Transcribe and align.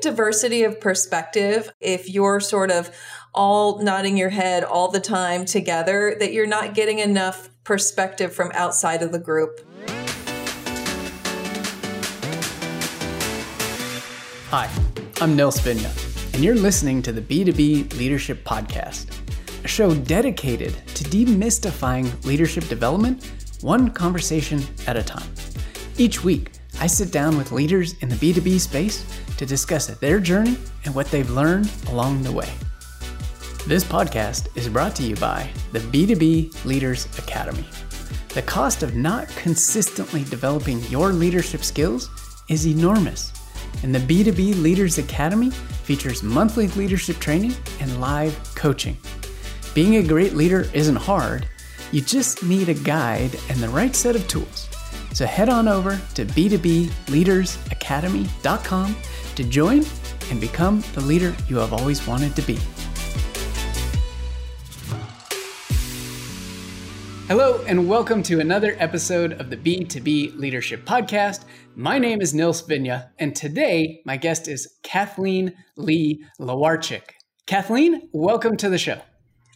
diversity 0.00 0.64
of 0.64 0.80
perspective, 0.80 1.72
if 1.80 2.08
you're 2.08 2.40
sort 2.40 2.70
of 2.70 2.90
all 3.34 3.82
nodding 3.82 4.16
your 4.16 4.30
head 4.30 4.64
all 4.64 4.90
the 4.90 5.00
time 5.00 5.44
together, 5.44 6.16
that 6.18 6.32
you're 6.32 6.46
not 6.46 6.74
getting 6.74 6.98
enough 6.98 7.50
perspective 7.64 8.32
from 8.32 8.50
outside 8.54 9.02
of 9.02 9.12
the 9.12 9.18
group. 9.18 9.60
Hi, 14.50 14.70
I'm 15.20 15.36
Nils 15.36 15.60
Vinje, 15.60 16.34
and 16.34 16.42
you're 16.42 16.54
listening 16.54 17.02
to 17.02 17.12
the 17.12 17.20
B2B 17.20 17.98
Leadership 17.98 18.44
Podcast, 18.44 19.14
a 19.62 19.68
show 19.68 19.94
dedicated 19.94 20.74
to 20.94 21.04
demystifying 21.04 22.24
leadership 22.24 22.66
development 22.68 23.30
one 23.60 23.90
conversation 23.90 24.62
at 24.86 24.96
a 24.96 25.02
time. 25.02 25.28
Each 25.96 26.22
week, 26.22 26.52
I 26.80 26.86
sit 26.86 27.10
down 27.10 27.36
with 27.36 27.52
leaders 27.52 27.94
in 28.00 28.08
the 28.08 28.16
B2B 28.16 28.60
space 28.60 29.04
to 29.36 29.44
discuss 29.44 29.86
their 29.86 30.20
journey 30.20 30.56
and 30.84 30.94
what 30.94 31.10
they've 31.10 31.30
learned 31.30 31.70
along 31.88 32.22
the 32.22 32.32
way. 32.32 32.50
This 33.66 33.84
podcast 33.84 34.48
is 34.56 34.68
brought 34.68 34.94
to 34.96 35.02
you 35.02 35.16
by 35.16 35.50
the 35.72 35.80
B2B 35.80 36.64
Leaders 36.64 37.06
Academy. 37.18 37.66
The 38.30 38.42
cost 38.42 38.82
of 38.82 38.94
not 38.94 39.28
consistently 39.28 40.24
developing 40.24 40.80
your 40.84 41.12
leadership 41.12 41.64
skills 41.64 42.08
is 42.48 42.66
enormous 42.66 43.32
and 43.82 43.94
the 43.94 43.98
B2B 44.00 44.60
Leaders 44.62 44.98
Academy 44.98 45.50
features 45.50 46.22
monthly 46.22 46.68
leadership 46.68 47.18
training 47.18 47.54
and 47.80 48.00
live 48.00 48.36
coaching. 48.54 48.96
Being 49.74 49.96
a 49.96 50.02
great 50.02 50.34
leader 50.34 50.68
isn't 50.74 50.96
hard, 50.96 51.48
you 51.92 52.00
just 52.00 52.42
need 52.42 52.68
a 52.68 52.74
guide 52.74 53.38
and 53.48 53.58
the 53.58 53.68
right 53.68 53.94
set 53.94 54.16
of 54.16 54.26
tools. 54.28 54.68
So 55.18 55.26
head 55.26 55.48
on 55.48 55.66
over 55.66 56.00
to 56.14 56.24
b2bleadersacademy.com 56.24 58.96
to 59.34 59.42
join 59.42 59.84
and 60.30 60.40
become 60.40 60.84
the 60.94 61.00
leader 61.00 61.34
you 61.48 61.56
have 61.56 61.72
always 61.72 62.06
wanted 62.06 62.36
to 62.36 62.42
be. 62.42 62.56
Hello, 67.26 67.64
and 67.66 67.88
welcome 67.88 68.22
to 68.22 68.38
another 68.38 68.76
episode 68.78 69.32
of 69.40 69.50
the 69.50 69.56
B2B 69.56 70.38
Leadership 70.38 70.84
Podcast. 70.84 71.46
My 71.74 71.98
name 71.98 72.20
is 72.20 72.32
Nils 72.32 72.62
Vinje, 72.62 73.10
and 73.18 73.34
today 73.34 74.02
my 74.04 74.16
guest 74.16 74.46
is 74.46 74.76
Kathleen 74.84 75.52
Lee 75.76 76.24
Lawarchik. 76.38 77.10
Kathleen, 77.46 78.08
welcome 78.12 78.56
to 78.56 78.68
the 78.68 78.78
show. 78.78 79.00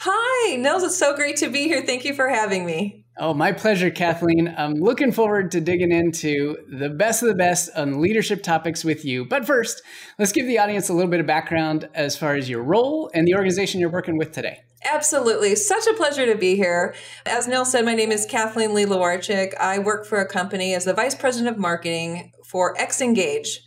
Hi, 0.00 0.56
Nils. 0.56 0.82
It's 0.82 0.98
so 0.98 1.14
great 1.14 1.36
to 1.36 1.48
be 1.48 1.68
here. 1.68 1.86
Thank 1.86 2.04
you 2.04 2.14
for 2.14 2.28
having 2.28 2.66
me. 2.66 3.01
Oh, 3.18 3.34
my 3.34 3.52
pleasure, 3.52 3.90
Kathleen. 3.90 4.54
I'm 4.56 4.74
looking 4.74 5.12
forward 5.12 5.50
to 5.50 5.60
digging 5.60 5.92
into 5.92 6.56
the 6.66 6.88
best 6.88 7.22
of 7.22 7.28
the 7.28 7.34
best 7.34 7.68
on 7.76 8.00
leadership 8.00 8.42
topics 8.42 8.86
with 8.86 9.04
you. 9.04 9.26
But 9.26 9.46
first, 9.46 9.82
let's 10.18 10.32
give 10.32 10.46
the 10.46 10.58
audience 10.58 10.88
a 10.88 10.94
little 10.94 11.10
bit 11.10 11.20
of 11.20 11.26
background 11.26 11.90
as 11.94 12.16
far 12.16 12.36
as 12.36 12.48
your 12.48 12.62
role 12.62 13.10
and 13.12 13.28
the 13.28 13.34
organization 13.34 13.80
you're 13.80 13.90
working 13.90 14.16
with 14.16 14.32
today. 14.32 14.62
Absolutely. 14.90 15.54
Such 15.56 15.86
a 15.86 15.92
pleasure 15.92 16.24
to 16.24 16.36
be 16.36 16.56
here. 16.56 16.94
As 17.26 17.46
Neil 17.46 17.66
said, 17.66 17.84
my 17.84 17.94
name 17.94 18.10
is 18.10 18.24
Kathleen 18.24 18.72
Lee 18.72 18.86
Lawarchik. 18.86 19.54
I 19.60 19.78
work 19.78 20.06
for 20.06 20.18
a 20.18 20.26
company 20.26 20.72
as 20.72 20.86
the 20.86 20.94
Vice 20.94 21.14
President 21.14 21.54
of 21.54 21.60
Marketing 21.60 22.32
for 22.46 22.74
Xngage. 22.76 23.58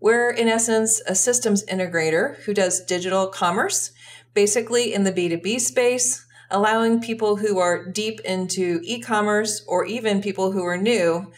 We're, 0.00 0.30
in 0.30 0.46
essence, 0.46 1.02
a 1.08 1.16
systems 1.16 1.64
integrator 1.66 2.36
who 2.44 2.54
does 2.54 2.84
digital 2.84 3.26
commerce, 3.26 3.90
basically 4.32 4.94
in 4.94 5.02
the 5.02 5.12
B2B 5.12 5.60
space 5.60 6.24
allowing 6.52 7.00
people 7.00 7.36
who 7.36 7.58
are 7.58 7.84
deep 7.84 8.20
into 8.20 8.80
e-commerce 8.84 9.64
or 9.66 9.84
even 9.84 10.22
people 10.22 10.52
who 10.52 10.64
are 10.64 10.76
new 10.76 11.32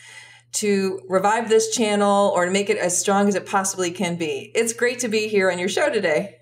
to 0.52 1.00
revive 1.08 1.48
this 1.48 1.74
channel 1.74 2.32
or 2.34 2.44
to 2.44 2.50
make 2.50 2.70
it 2.70 2.76
as 2.76 2.98
strong 2.98 3.28
as 3.28 3.34
it 3.34 3.46
possibly 3.46 3.90
can 3.90 4.16
be. 4.16 4.52
It's 4.54 4.72
great 4.72 4.98
to 5.00 5.08
be 5.08 5.28
here 5.28 5.50
on 5.50 5.58
your 5.58 5.68
show 5.68 5.90
today. 5.90 6.36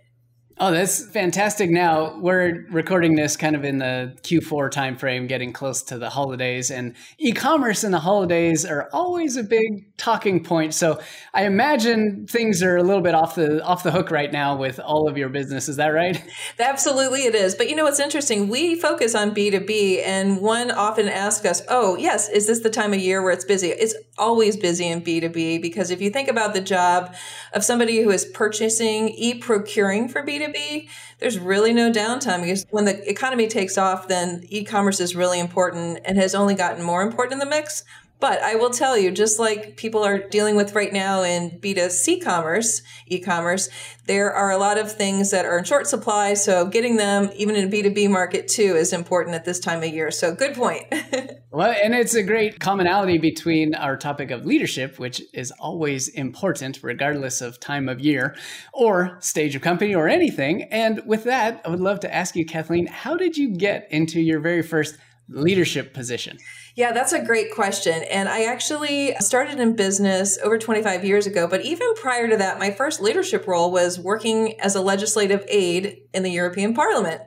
Oh, 0.58 0.70
that's 0.70 1.06
fantastic. 1.06 1.70
Now 1.70 2.18
we're 2.18 2.66
recording 2.70 3.16
this 3.16 3.36
kind 3.36 3.56
of 3.56 3.64
in 3.64 3.78
the 3.78 4.16
Q4 4.22 4.70
timeframe, 4.70 5.26
getting 5.26 5.52
close 5.52 5.82
to 5.84 5.98
the 5.98 6.10
holidays, 6.10 6.70
and 6.70 6.94
e-commerce 7.18 7.84
in 7.84 7.90
the 7.90 7.98
holidays 7.98 8.64
are 8.64 8.88
always 8.92 9.36
a 9.36 9.42
big 9.42 9.96
talking 9.96 10.44
point. 10.44 10.74
So 10.74 11.00
I 11.34 11.46
imagine 11.46 12.26
things 12.28 12.62
are 12.62 12.76
a 12.76 12.82
little 12.82 13.02
bit 13.02 13.14
off 13.14 13.34
the 13.34 13.64
off 13.64 13.82
the 13.82 13.90
hook 13.90 14.10
right 14.10 14.30
now 14.30 14.56
with 14.56 14.78
all 14.78 15.08
of 15.08 15.16
your 15.16 15.30
business. 15.30 15.68
Is 15.68 15.76
that 15.76 15.88
right? 15.88 16.22
Absolutely, 16.58 17.24
it 17.24 17.34
is. 17.34 17.54
But 17.54 17.68
you 17.70 17.74
know 17.74 17.84
what's 17.84 18.00
interesting? 18.00 18.48
We 18.48 18.74
focus 18.74 19.14
on 19.14 19.32
B 19.32 19.50
two 19.50 19.60
B, 19.60 20.00
and 20.02 20.40
one 20.40 20.70
often 20.70 21.08
asks 21.08 21.46
us, 21.46 21.62
"Oh, 21.68 21.96
yes, 21.96 22.28
is 22.28 22.46
this 22.46 22.60
the 22.60 22.70
time 22.70 22.92
of 22.92 23.00
year 23.00 23.22
where 23.22 23.32
it's 23.32 23.44
busy?" 23.44 23.68
It's 23.68 23.94
always 24.22 24.56
busy 24.56 24.86
in 24.86 25.00
B 25.00 25.20
two 25.20 25.28
B 25.28 25.58
because 25.58 25.90
if 25.90 26.00
you 26.00 26.10
think 26.10 26.28
about 26.28 26.54
the 26.54 26.60
job 26.60 27.14
of 27.52 27.64
somebody 27.64 28.02
who 28.02 28.10
is 28.10 28.24
purchasing 28.24 29.08
e 29.08 29.34
procuring 29.34 30.08
for 30.08 30.22
B 30.22 30.38
two 30.38 30.52
B, 30.52 30.88
there's 31.18 31.38
really 31.38 31.72
no 31.72 31.90
downtime 31.90 32.42
because 32.42 32.64
when 32.70 32.84
the 32.84 33.10
economy 33.10 33.48
takes 33.48 33.76
off, 33.76 34.08
then 34.08 34.44
e-commerce 34.48 35.00
is 35.00 35.16
really 35.16 35.40
important 35.40 36.00
and 36.04 36.16
has 36.18 36.34
only 36.34 36.54
gotten 36.54 36.82
more 36.84 37.02
important 37.02 37.34
in 37.34 37.38
the 37.40 37.46
mix. 37.56 37.84
But 38.22 38.40
I 38.40 38.54
will 38.54 38.70
tell 38.70 38.96
you, 38.96 39.10
just 39.10 39.40
like 39.40 39.76
people 39.76 40.04
are 40.04 40.16
dealing 40.16 40.54
with 40.54 40.76
right 40.76 40.92
now 40.92 41.24
in 41.24 41.58
B2C 41.58 42.22
commerce, 42.22 42.80
e-commerce, 43.08 43.68
there 44.06 44.32
are 44.32 44.52
a 44.52 44.58
lot 44.58 44.78
of 44.78 44.92
things 44.92 45.32
that 45.32 45.44
are 45.44 45.58
in 45.58 45.64
short 45.64 45.88
supply. 45.88 46.34
So 46.34 46.66
getting 46.66 46.98
them 46.98 47.30
even 47.34 47.56
in 47.56 47.66
a 47.66 47.68
B2B 47.68 48.08
market 48.08 48.46
too 48.46 48.76
is 48.76 48.92
important 48.92 49.34
at 49.34 49.44
this 49.44 49.58
time 49.58 49.82
of 49.82 49.88
year. 49.88 50.12
So 50.12 50.36
good 50.36 50.54
point. 50.54 50.84
well, 51.50 51.74
and 51.82 51.96
it's 51.96 52.14
a 52.14 52.22
great 52.22 52.60
commonality 52.60 53.18
between 53.18 53.74
our 53.74 53.96
topic 53.96 54.30
of 54.30 54.46
leadership, 54.46 55.00
which 55.00 55.20
is 55.34 55.50
always 55.58 56.06
important 56.06 56.78
regardless 56.80 57.40
of 57.40 57.58
time 57.58 57.88
of 57.88 57.98
year 57.98 58.36
or 58.72 59.16
stage 59.18 59.56
of 59.56 59.62
company 59.62 59.96
or 59.96 60.08
anything. 60.08 60.62
And 60.70 61.02
with 61.04 61.24
that, 61.24 61.60
I 61.64 61.70
would 61.70 61.80
love 61.80 61.98
to 62.00 62.14
ask 62.14 62.36
you, 62.36 62.46
Kathleen, 62.46 62.86
how 62.86 63.16
did 63.16 63.36
you 63.36 63.48
get 63.48 63.88
into 63.90 64.20
your 64.20 64.38
very 64.38 64.62
first 64.62 64.96
leadership 65.28 65.94
position? 65.94 66.38
Yeah, 66.74 66.92
that's 66.92 67.12
a 67.12 67.22
great 67.22 67.52
question. 67.52 68.02
And 68.10 68.28
I 68.28 68.44
actually 68.44 69.14
started 69.16 69.60
in 69.60 69.76
business 69.76 70.38
over 70.42 70.58
25 70.58 71.04
years 71.04 71.26
ago. 71.26 71.46
But 71.46 71.62
even 71.64 71.94
prior 71.94 72.28
to 72.28 72.36
that, 72.38 72.58
my 72.58 72.70
first 72.70 73.00
leadership 73.00 73.46
role 73.46 73.70
was 73.70 73.98
working 73.98 74.58
as 74.60 74.74
a 74.74 74.80
legislative 74.80 75.44
aide 75.48 75.98
in 76.14 76.22
the 76.22 76.30
European 76.30 76.74
Parliament. 76.74 77.22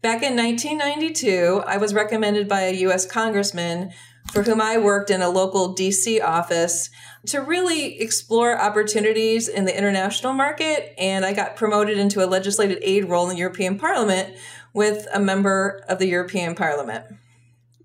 Back 0.00 0.22
in 0.22 0.36
1992, 0.36 1.62
I 1.66 1.78
was 1.78 1.94
recommended 1.94 2.48
by 2.48 2.62
a 2.62 2.74
US 2.86 3.06
congressman 3.06 3.90
for 4.32 4.42
whom 4.42 4.60
I 4.60 4.78
worked 4.78 5.10
in 5.10 5.22
a 5.22 5.28
local 5.28 5.74
DC 5.74 6.22
office 6.22 6.90
to 7.26 7.40
really 7.40 8.00
explore 8.00 8.60
opportunities 8.60 9.48
in 9.48 9.64
the 9.64 9.76
international 9.76 10.32
market. 10.32 10.94
And 10.98 11.24
I 11.24 11.32
got 11.32 11.56
promoted 11.56 11.98
into 11.98 12.24
a 12.24 12.26
legislative 12.26 12.78
aide 12.82 13.08
role 13.08 13.24
in 13.24 13.30
the 13.30 13.40
European 13.40 13.78
Parliament 13.78 14.36
with 14.72 15.06
a 15.12 15.20
member 15.20 15.84
of 15.88 15.98
the 15.98 16.06
European 16.06 16.54
Parliament. 16.54 17.06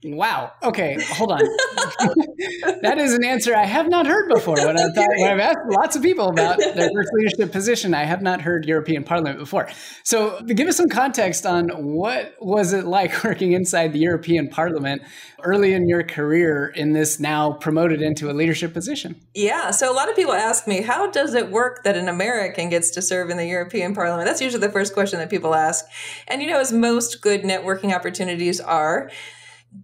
Wow. 0.04 0.54
Okay, 0.64 0.98
hold 1.10 1.34
on. 1.34 1.40
that 2.82 2.96
is 2.98 3.14
an 3.14 3.26
answer 3.26 3.54
I 3.54 3.66
have 3.66 3.90
not 3.90 4.08
heard 4.08 4.30
before. 4.30 4.56
When, 4.56 4.80
I 4.80 4.84
I've 4.84 5.40
asked 5.40 5.60
lots 5.70 5.98
of 5.98 6.02
people 6.02 6.30
about 6.30 6.58
their 6.58 6.90
first 6.94 7.10
leadership 7.14 7.52
position, 7.52 7.94
I 7.94 8.06
have 8.06 8.22
not 8.22 8.40
heard 8.40 8.66
European 8.66 9.04
Parliament 9.04 9.38
before. 9.38 9.68
So, 10.04 10.42
give 10.42 10.70
us 10.70 10.78
some 10.78 10.88
context 10.88 11.46
on 11.46 11.68
what 11.70 12.34
was 12.40 12.72
it 12.72 12.86
like 12.86 13.24
working 13.26 13.52
inside 13.52 13.92
the 13.92 14.00
European 14.00 14.48
Parliament 14.48 15.02
early 15.44 15.74
in 15.74 15.90
your 15.90 16.04
career 16.04 16.68
in 16.68 16.94
this 16.94 17.20
now 17.20 17.52
promoted 17.52 18.02
into 18.02 18.32
a 18.32 18.34
leadership 18.34 18.74
position. 18.74 19.20
Yeah. 19.34 19.72
So, 19.72 19.92
a 19.92 19.96
lot 19.96 20.10
of 20.10 20.16
people 20.16 20.34
ask 20.34 20.66
me, 20.66 20.82
how 20.82 21.12
does 21.12 21.34
it 21.34 21.52
work 21.52 21.84
that 21.84 21.98
an 21.98 22.08
American 22.08 22.70
gets 22.70 22.90
to 22.92 23.02
serve 23.02 23.30
in 23.30 23.36
the 23.36 23.48
European 23.48 23.94
Parliament? 23.94 24.26
That's 24.26 24.40
usually 24.40 24.66
the 24.66 24.72
first 24.72 24.94
question 24.94 25.20
that 25.20 25.30
people 25.30 25.56
ask. 25.56 25.84
And 26.30 26.42
you 26.42 26.48
know, 26.48 26.60
as 26.62 26.72
most 26.72 27.22
good 27.22 27.42
networking 27.42 27.94
opportunities 27.94 28.62
are 28.62 29.12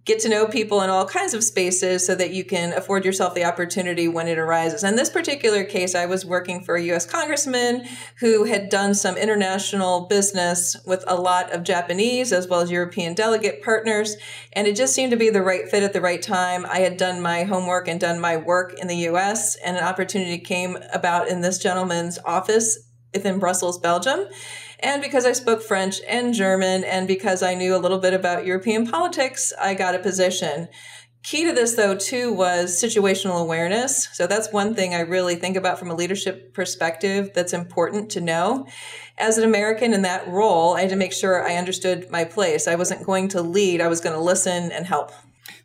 get 0.04 0.18
to 0.20 0.28
know 0.28 0.46
people 0.46 0.82
in 0.82 0.90
all 0.90 1.06
kinds 1.06 1.32
of 1.32 1.44
spaces 1.44 2.04
so 2.04 2.14
that 2.14 2.32
you 2.32 2.44
can 2.44 2.72
afford 2.72 3.04
yourself 3.04 3.34
the 3.34 3.44
opportunity 3.44 4.08
when 4.08 4.26
it 4.26 4.38
arises. 4.38 4.82
In 4.82 4.96
this 4.96 5.10
particular 5.10 5.62
case, 5.64 5.94
I 5.94 6.06
was 6.06 6.26
working 6.26 6.64
for 6.64 6.74
a 6.74 6.82
US 6.92 7.06
congressman 7.06 7.86
who 8.18 8.44
had 8.44 8.68
done 8.68 8.94
some 8.94 9.16
international 9.16 10.06
business 10.06 10.76
with 10.86 11.04
a 11.06 11.14
lot 11.14 11.52
of 11.52 11.62
Japanese 11.62 12.32
as 12.32 12.48
well 12.48 12.60
as 12.60 12.70
European 12.70 13.14
delegate 13.14 13.62
partners. 13.62 14.16
And 14.52 14.66
it 14.66 14.74
just 14.74 14.94
seemed 14.94 15.12
to 15.12 15.16
be 15.16 15.30
the 15.30 15.42
right 15.42 15.68
fit 15.68 15.84
at 15.84 15.92
the 15.92 16.00
right 16.00 16.22
time. 16.22 16.66
I 16.66 16.80
had 16.80 16.96
done 16.96 17.20
my 17.20 17.44
homework 17.44 17.86
and 17.86 18.00
done 18.00 18.20
my 18.20 18.36
work 18.36 18.74
in 18.78 18.88
the 18.88 19.08
US, 19.08 19.56
and 19.56 19.76
an 19.76 19.84
opportunity 19.84 20.38
came 20.38 20.78
about 20.92 21.28
in 21.28 21.42
this 21.42 21.58
gentleman's 21.58 22.18
office 22.24 22.78
within 23.12 23.38
Brussels, 23.38 23.78
Belgium. 23.78 24.26
And 24.80 25.02
because 25.02 25.24
I 25.24 25.32
spoke 25.32 25.62
French 25.62 26.00
and 26.06 26.34
German, 26.34 26.84
and 26.84 27.08
because 27.08 27.42
I 27.42 27.54
knew 27.54 27.74
a 27.74 27.78
little 27.78 27.98
bit 27.98 28.14
about 28.14 28.46
European 28.46 28.86
politics, 28.86 29.52
I 29.60 29.74
got 29.74 29.94
a 29.94 29.98
position. 29.98 30.68
Key 31.22 31.44
to 31.46 31.52
this, 31.52 31.74
though, 31.74 31.96
too, 31.96 32.32
was 32.32 32.80
situational 32.80 33.40
awareness. 33.42 34.08
So 34.12 34.28
that's 34.28 34.52
one 34.52 34.76
thing 34.76 34.94
I 34.94 35.00
really 35.00 35.34
think 35.34 35.56
about 35.56 35.76
from 35.76 35.90
a 35.90 35.94
leadership 35.94 36.54
perspective 36.54 37.30
that's 37.34 37.52
important 37.52 38.10
to 38.10 38.20
know. 38.20 38.68
As 39.18 39.36
an 39.36 39.42
American 39.42 39.92
in 39.92 40.02
that 40.02 40.28
role, 40.28 40.76
I 40.76 40.82
had 40.82 40.90
to 40.90 40.96
make 40.96 41.12
sure 41.12 41.44
I 41.44 41.56
understood 41.56 42.08
my 42.10 42.24
place. 42.24 42.68
I 42.68 42.76
wasn't 42.76 43.04
going 43.04 43.26
to 43.28 43.42
lead, 43.42 43.80
I 43.80 43.88
was 43.88 44.00
going 44.00 44.14
to 44.14 44.22
listen 44.22 44.70
and 44.70 44.86
help. 44.86 45.10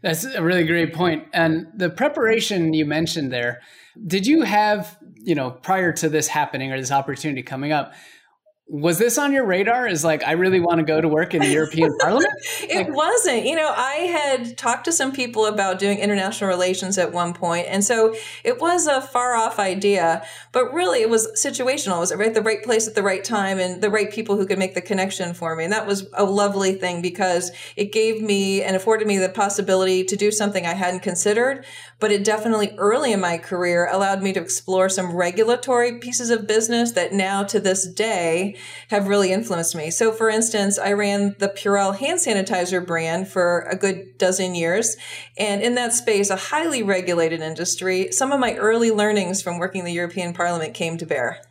That's 0.02 0.24
a 0.24 0.42
really 0.42 0.64
great 0.64 0.94
point. 0.94 1.28
And 1.32 1.68
the 1.76 1.92
preparation 1.92 2.74
you 2.74 2.86
mentioned 2.86 3.32
there, 3.32 3.62
did 4.08 4.26
you 4.26 4.42
have, 4.42 4.98
you 5.16 5.36
know, 5.36 5.52
prior 5.52 5.92
to 5.94 6.10
this 6.10 6.28
happening 6.28 6.72
or 6.72 6.80
this 6.80 6.92
opportunity 6.92 7.44
coming 7.44 7.72
up, 7.72 7.94
was 8.72 8.98
this 8.98 9.18
on 9.18 9.34
your 9.34 9.46
radar 9.46 9.86
Is 9.86 10.06
like 10.06 10.24
i 10.24 10.32
really 10.32 10.62
want 10.62 10.78
to 10.78 10.86
go 10.86 11.02
to 11.02 11.08
work 11.10 11.34
in 11.34 11.42
the 11.42 11.50
european 11.50 11.94
parliament? 12.00 12.32
It 12.62 12.88
like, 12.88 12.96
wasn't. 12.96 13.46
You 13.46 13.58
know 13.58 13.74
i 13.76 13.94
had 13.94 14.58
talked 14.58 14.86
to 14.86 14.94
some 14.94 15.12
people 15.12 15.46
about 15.46 15.78
doing 15.78 15.98
international 15.98 16.50
relations 16.50 16.98
at 16.98 17.12
one 17.12 17.34
point 17.34 17.68
and 17.68 17.84
so 17.84 18.16
it 18.46 18.62
was 18.62 18.88
a 18.88 19.02
far 19.02 19.36
off 19.36 19.60
idea 19.60 20.26
but 20.54 20.74
really 20.74 21.02
it 21.02 21.10
was 21.10 21.28
situational. 21.34 21.98
It 21.98 22.00
was 22.00 22.16
right 22.16 22.34
the 22.34 22.42
right 22.42 22.64
place 22.64 22.88
at 22.88 22.96
the 22.96 23.04
right 23.04 23.24
time 23.24 23.60
and 23.60 23.82
the 23.82 23.90
right 23.90 24.10
people 24.10 24.38
who 24.38 24.46
could 24.46 24.58
make 24.58 24.74
the 24.74 24.82
connection 24.82 25.34
for 25.34 25.54
me 25.56 25.66
and 25.66 25.74
that 25.74 25.86
was 25.86 26.08
a 26.14 26.24
lovely 26.24 26.74
thing 26.74 27.02
because 27.02 27.52
it 27.76 27.92
gave 27.92 28.22
me 28.22 28.64
and 28.64 28.78
afforded 28.78 29.06
me 29.06 29.18
the 29.18 29.28
possibility 29.28 30.06
to 30.06 30.16
do 30.16 30.32
something 30.32 30.66
i 30.66 30.74
hadn't 30.74 31.02
considered 31.02 31.66
but 32.00 32.12
it 32.12 32.24
definitely 32.24 32.74
early 32.78 33.12
in 33.12 33.20
my 33.20 33.38
career 33.38 33.88
allowed 33.92 34.24
me 34.24 34.32
to 34.34 34.40
explore 34.40 34.88
some 34.88 35.16
regulatory 35.16 36.00
pieces 36.00 36.30
of 36.30 36.48
business 36.48 36.94
that 36.94 37.12
now 37.12 37.44
to 37.44 37.60
this 37.60 37.86
day 37.86 38.56
have 38.90 39.08
really 39.08 39.32
influenced 39.32 39.76
me. 39.76 39.92
So, 39.92 40.12
for 40.12 40.30
instance, 40.30 40.78
I 40.78 40.94
ran 40.94 41.36
the 41.40 41.50
Purell 41.50 41.98
hand 41.98 42.20
sanitizer 42.20 42.86
brand 42.86 43.28
for 43.28 43.62
a 43.62 43.76
good 43.76 44.18
dozen 44.18 44.56
years. 44.56 44.98
And 45.38 45.62
in 45.62 45.76
that 45.76 45.94
space, 45.94 46.30
a 46.30 46.36
highly 46.36 46.84
regulated 46.84 47.42
industry, 47.42 48.12
some 48.12 48.32
of 48.32 48.40
my 48.40 48.56
early 48.56 48.92
learnings 48.92 49.42
from 49.42 49.60
working 49.60 49.80
in 49.80 49.86
the 49.86 49.94
European 49.94 50.34
Parliament 50.34 50.74
came 50.74 50.98
to 50.98 51.06
bear. 51.06 51.42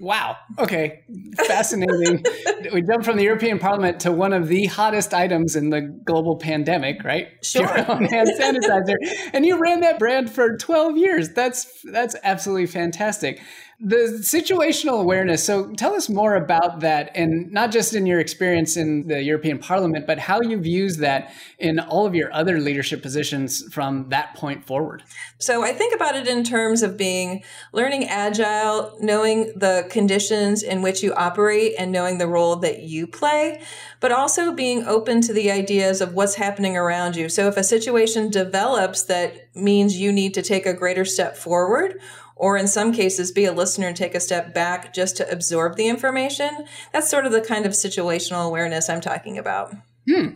Wow. 0.00 0.38
Okay. 0.58 1.04
Fascinating. 1.46 2.24
we 2.72 2.80
jumped 2.80 3.04
from 3.04 3.18
the 3.18 3.22
European 3.22 3.58
Parliament 3.58 4.00
to 4.00 4.10
one 4.10 4.32
of 4.32 4.48
the 4.48 4.64
hottest 4.64 5.12
items 5.12 5.56
in 5.56 5.68
the 5.68 5.82
global 5.82 6.38
pandemic, 6.38 7.04
right? 7.04 7.28
Sure. 7.42 7.66
hand 7.66 8.30
sanitizer. 8.40 8.94
and 9.34 9.44
you 9.44 9.58
ran 9.58 9.80
that 9.80 9.98
brand 9.98 10.30
for 10.30 10.56
12 10.56 10.96
years. 10.96 11.28
That's 11.28 11.82
that's 11.84 12.16
absolutely 12.22 12.66
fantastic 12.66 13.40
the 13.82 14.18
situational 14.20 15.00
awareness. 15.00 15.42
So 15.42 15.72
tell 15.72 15.94
us 15.94 16.10
more 16.10 16.34
about 16.34 16.80
that, 16.80 17.10
and 17.14 17.50
not 17.50 17.72
just 17.72 17.94
in 17.94 18.04
your 18.04 18.20
experience 18.20 18.76
in 18.76 19.08
the 19.08 19.22
European 19.22 19.58
Parliament, 19.58 20.06
but 20.06 20.18
how 20.18 20.42
you've 20.42 20.66
used 20.66 21.00
that 21.00 21.32
in 21.58 21.80
all 21.80 22.04
of 22.04 22.14
your 22.14 22.30
other 22.34 22.60
leadership 22.60 23.00
positions 23.00 23.64
from 23.72 24.10
that 24.10 24.34
point 24.34 24.66
forward. 24.66 25.02
So 25.38 25.64
I 25.64 25.72
think 25.72 25.94
about 25.94 26.14
it 26.14 26.28
in 26.28 26.44
terms 26.44 26.82
of 26.82 26.98
being 26.98 27.42
learning 27.72 28.04
agile, 28.04 28.98
knowing 29.00 29.52
the 29.56 29.86
conditions 29.88 30.62
in 30.62 30.82
which 30.82 31.02
you 31.02 31.14
operate, 31.14 31.74
and 31.78 31.90
knowing 31.90 32.18
the 32.18 32.26
role 32.26 32.56
that 32.56 32.82
you 32.82 33.06
play, 33.06 33.62
but 34.00 34.12
also 34.12 34.52
being 34.52 34.84
open 34.86 35.22
to 35.22 35.32
the 35.32 35.50
ideas 35.50 36.02
of 36.02 36.12
what's 36.12 36.34
happening 36.34 36.76
around 36.76 37.16
you. 37.16 37.30
So 37.30 37.48
if 37.48 37.56
a 37.56 37.64
situation 37.64 38.30
develops 38.30 39.04
that 39.04 39.56
means 39.56 39.98
you 39.98 40.12
need 40.12 40.34
to 40.34 40.42
take 40.42 40.66
a 40.66 40.74
greater 40.74 41.06
step 41.06 41.34
forward 41.34 41.98
or 42.40 42.56
in 42.56 42.66
some 42.66 42.90
cases 42.90 43.30
be 43.30 43.44
a 43.44 43.52
listener 43.52 43.88
and 43.88 43.96
take 43.96 44.14
a 44.14 44.20
step 44.20 44.54
back 44.54 44.94
just 44.94 45.14
to 45.18 45.30
absorb 45.30 45.76
the 45.76 45.88
information. 45.88 46.48
That's 46.90 47.10
sort 47.10 47.26
of 47.26 47.32
the 47.32 47.42
kind 47.42 47.66
of 47.66 47.72
situational 47.72 48.46
awareness 48.46 48.88
I'm 48.88 49.02
talking 49.02 49.36
about. 49.36 49.74
Hmm. 50.08 50.28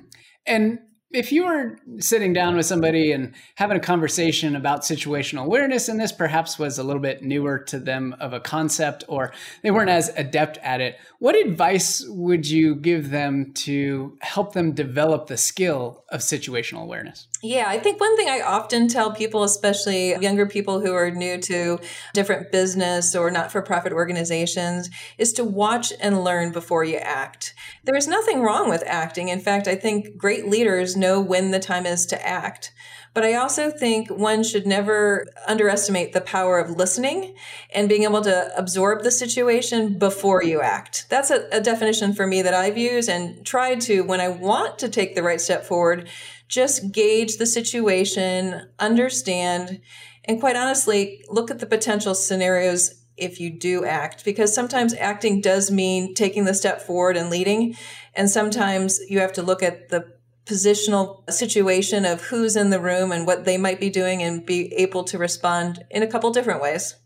And 0.46 0.80
if 1.14 1.30
you 1.30 1.44
were 1.44 1.78
sitting 1.98 2.32
down 2.32 2.56
with 2.56 2.66
somebody 2.66 3.12
and 3.12 3.34
having 3.54 3.76
a 3.76 3.80
conversation 3.80 4.56
about 4.56 4.82
situational 4.82 5.44
awareness, 5.44 5.88
and 5.88 6.00
this 6.00 6.10
perhaps 6.10 6.58
was 6.58 6.78
a 6.78 6.82
little 6.82 7.00
bit 7.00 7.22
newer 7.22 7.58
to 7.58 7.78
them 7.78 8.16
of 8.18 8.32
a 8.32 8.40
concept 8.40 9.04
or 9.08 9.32
they 9.62 9.70
weren't 9.70 9.90
as 9.90 10.10
adept 10.16 10.58
at 10.58 10.80
it, 10.80 10.96
what 11.20 11.36
advice 11.36 12.04
would 12.08 12.48
you 12.48 12.74
give 12.74 13.10
them 13.10 13.52
to 13.54 14.18
help 14.20 14.52
them 14.52 14.72
develop 14.72 15.28
the 15.28 15.36
skill 15.36 16.04
of 16.08 16.20
situational 16.20 16.82
awareness? 16.82 17.28
Yeah, 17.42 17.66
I 17.68 17.78
think 17.78 18.00
one 18.00 18.16
thing 18.16 18.28
I 18.28 18.40
often 18.40 18.88
tell 18.88 19.12
people, 19.12 19.44
especially 19.44 20.16
younger 20.20 20.46
people 20.46 20.80
who 20.80 20.94
are 20.94 21.10
new 21.10 21.38
to 21.42 21.78
different 22.14 22.50
business 22.50 23.14
or 23.14 23.30
not 23.30 23.52
for 23.52 23.62
profit 23.62 23.92
organizations, 23.92 24.88
is 25.18 25.32
to 25.34 25.44
watch 25.44 25.92
and 26.00 26.24
learn 26.24 26.52
before 26.52 26.84
you 26.84 26.96
act. 26.96 27.54
There 27.84 27.96
is 27.96 28.08
nothing 28.08 28.40
wrong 28.40 28.70
with 28.70 28.82
acting. 28.86 29.28
In 29.28 29.40
fact, 29.40 29.68
I 29.68 29.74
think 29.74 30.16
great 30.16 30.48
leaders 30.48 30.96
know 31.04 31.20
when 31.20 31.50
the 31.50 31.58
time 31.58 31.86
is 31.86 32.06
to 32.06 32.26
act. 32.26 32.72
But 33.14 33.24
I 33.24 33.34
also 33.34 33.70
think 33.70 34.10
one 34.10 34.42
should 34.42 34.66
never 34.66 35.26
underestimate 35.46 36.12
the 36.12 36.20
power 36.20 36.58
of 36.58 36.76
listening 36.76 37.36
and 37.72 37.88
being 37.88 38.02
able 38.02 38.22
to 38.22 38.50
absorb 38.58 39.04
the 39.04 39.12
situation 39.12 39.98
before 39.98 40.42
you 40.42 40.60
act. 40.60 41.06
That's 41.10 41.30
a, 41.30 41.46
a, 41.52 41.60
definition 41.60 42.12
for 42.12 42.26
me 42.26 42.42
that 42.42 42.54
I've 42.54 42.76
used 42.76 43.08
and 43.08 43.46
tried 43.46 43.80
to, 43.82 44.02
when 44.02 44.20
I 44.20 44.28
want 44.28 44.80
to 44.80 44.88
take 44.88 45.14
the 45.14 45.22
right 45.22 45.40
step 45.40 45.64
forward, 45.64 46.08
just 46.48 46.90
gauge 46.90 47.36
the 47.36 47.46
situation, 47.46 48.68
understand, 48.80 49.80
and 50.24 50.40
quite 50.40 50.56
honestly, 50.56 51.24
look 51.28 51.52
at 51.52 51.60
the 51.60 51.66
potential 51.66 52.16
scenarios 52.16 53.04
if 53.16 53.38
you 53.38 53.50
do 53.50 53.84
act 53.84 54.24
because 54.24 54.52
sometimes 54.52 54.92
acting 54.94 55.40
does 55.40 55.70
mean 55.70 56.14
taking 56.14 56.46
the 56.46 56.54
step 56.54 56.82
forward 56.82 57.16
and 57.16 57.30
leading 57.30 57.76
and 58.14 58.28
sometimes 58.28 58.98
you 59.08 59.20
have 59.20 59.32
to 59.32 59.42
look 59.42 59.62
at 59.62 59.88
the 59.88 60.13
positional 60.46 61.28
situation 61.30 62.04
of 62.04 62.20
who's 62.22 62.56
in 62.56 62.70
the 62.70 62.80
room 62.80 63.12
and 63.12 63.26
what 63.26 63.44
they 63.44 63.56
might 63.56 63.80
be 63.80 63.90
doing 63.90 64.22
and 64.22 64.44
be 64.44 64.72
able 64.74 65.04
to 65.04 65.18
respond 65.18 65.84
in 65.90 66.02
a 66.02 66.06
couple 66.06 66.30
different 66.30 66.60
ways. 66.60 66.96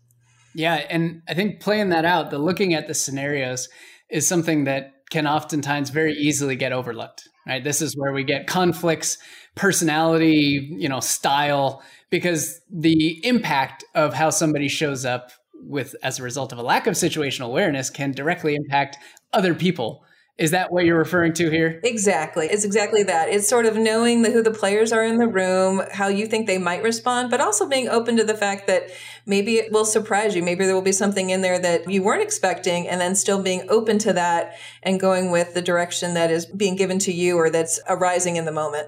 Yeah, 0.53 0.75
and 0.89 1.21
I 1.27 1.33
think 1.33 1.61
playing 1.61 1.89
that 1.89 2.05
out, 2.05 2.31
the 2.31 2.39
looking 2.39 2.73
at 2.73 2.87
the 2.87 2.93
scenarios 2.93 3.69
is 4.09 4.27
something 4.27 4.65
that 4.65 4.93
can 5.09 5.27
oftentimes 5.27 5.89
very 5.89 6.13
easily 6.13 6.55
get 6.55 6.73
overlooked. 6.73 7.27
Right? 7.47 7.63
This 7.63 7.81
is 7.81 7.95
where 7.97 8.13
we 8.13 8.23
get 8.23 8.47
conflicts, 8.47 9.17
personality, 9.55 10.75
you 10.77 10.89
know, 10.89 10.99
style 10.99 11.81
because 12.09 12.59
the 12.71 13.25
impact 13.25 13.83
of 13.95 14.13
how 14.13 14.29
somebody 14.29 14.67
shows 14.67 15.05
up 15.05 15.31
with 15.61 15.95
as 16.03 16.19
a 16.19 16.23
result 16.23 16.51
of 16.51 16.57
a 16.57 16.63
lack 16.63 16.87
of 16.87 16.93
situational 16.93 17.47
awareness 17.47 17.89
can 17.89 18.11
directly 18.11 18.55
impact 18.55 18.97
other 19.33 19.53
people 19.53 20.03
is 20.39 20.51
that 20.51 20.71
what 20.71 20.85
you're 20.85 20.97
referring 20.97 21.33
to 21.33 21.49
here? 21.49 21.81
Exactly. 21.83 22.47
It's 22.47 22.63
exactly 22.63 23.03
that. 23.03 23.27
It's 23.27 23.47
sort 23.47 23.65
of 23.65 23.75
knowing 23.75 24.21
the, 24.21 24.31
who 24.31 24.41
the 24.41 24.51
players 24.51 24.93
are 24.93 25.03
in 25.03 25.17
the 25.17 25.27
room, 25.27 25.83
how 25.91 26.07
you 26.07 26.25
think 26.25 26.47
they 26.47 26.57
might 26.57 26.81
respond, 26.81 27.29
but 27.29 27.41
also 27.41 27.67
being 27.67 27.89
open 27.89 28.15
to 28.15 28.23
the 28.23 28.33
fact 28.33 28.65
that 28.67 28.89
maybe 29.25 29.55
it 29.55 29.73
will 29.73 29.83
surprise 29.83 30.37
you. 30.37 30.41
Maybe 30.41 30.65
there 30.65 30.73
will 30.73 30.81
be 30.81 30.93
something 30.93 31.29
in 31.29 31.41
there 31.41 31.59
that 31.59 31.91
you 31.91 32.01
weren't 32.01 32.23
expecting, 32.23 32.87
and 32.87 33.01
then 33.01 33.15
still 33.15 33.43
being 33.43 33.67
open 33.69 33.99
to 33.99 34.13
that 34.13 34.55
and 34.81 34.97
going 34.97 35.29
with 35.29 35.53
the 35.53 35.61
direction 35.61 36.13
that 36.13 36.31
is 36.31 36.45
being 36.45 36.77
given 36.77 36.99
to 36.99 37.11
you 37.11 37.35
or 37.35 37.49
that's 37.49 37.79
arising 37.89 38.37
in 38.37 38.45
the 38.45 38.53
moment. 38.53 38.87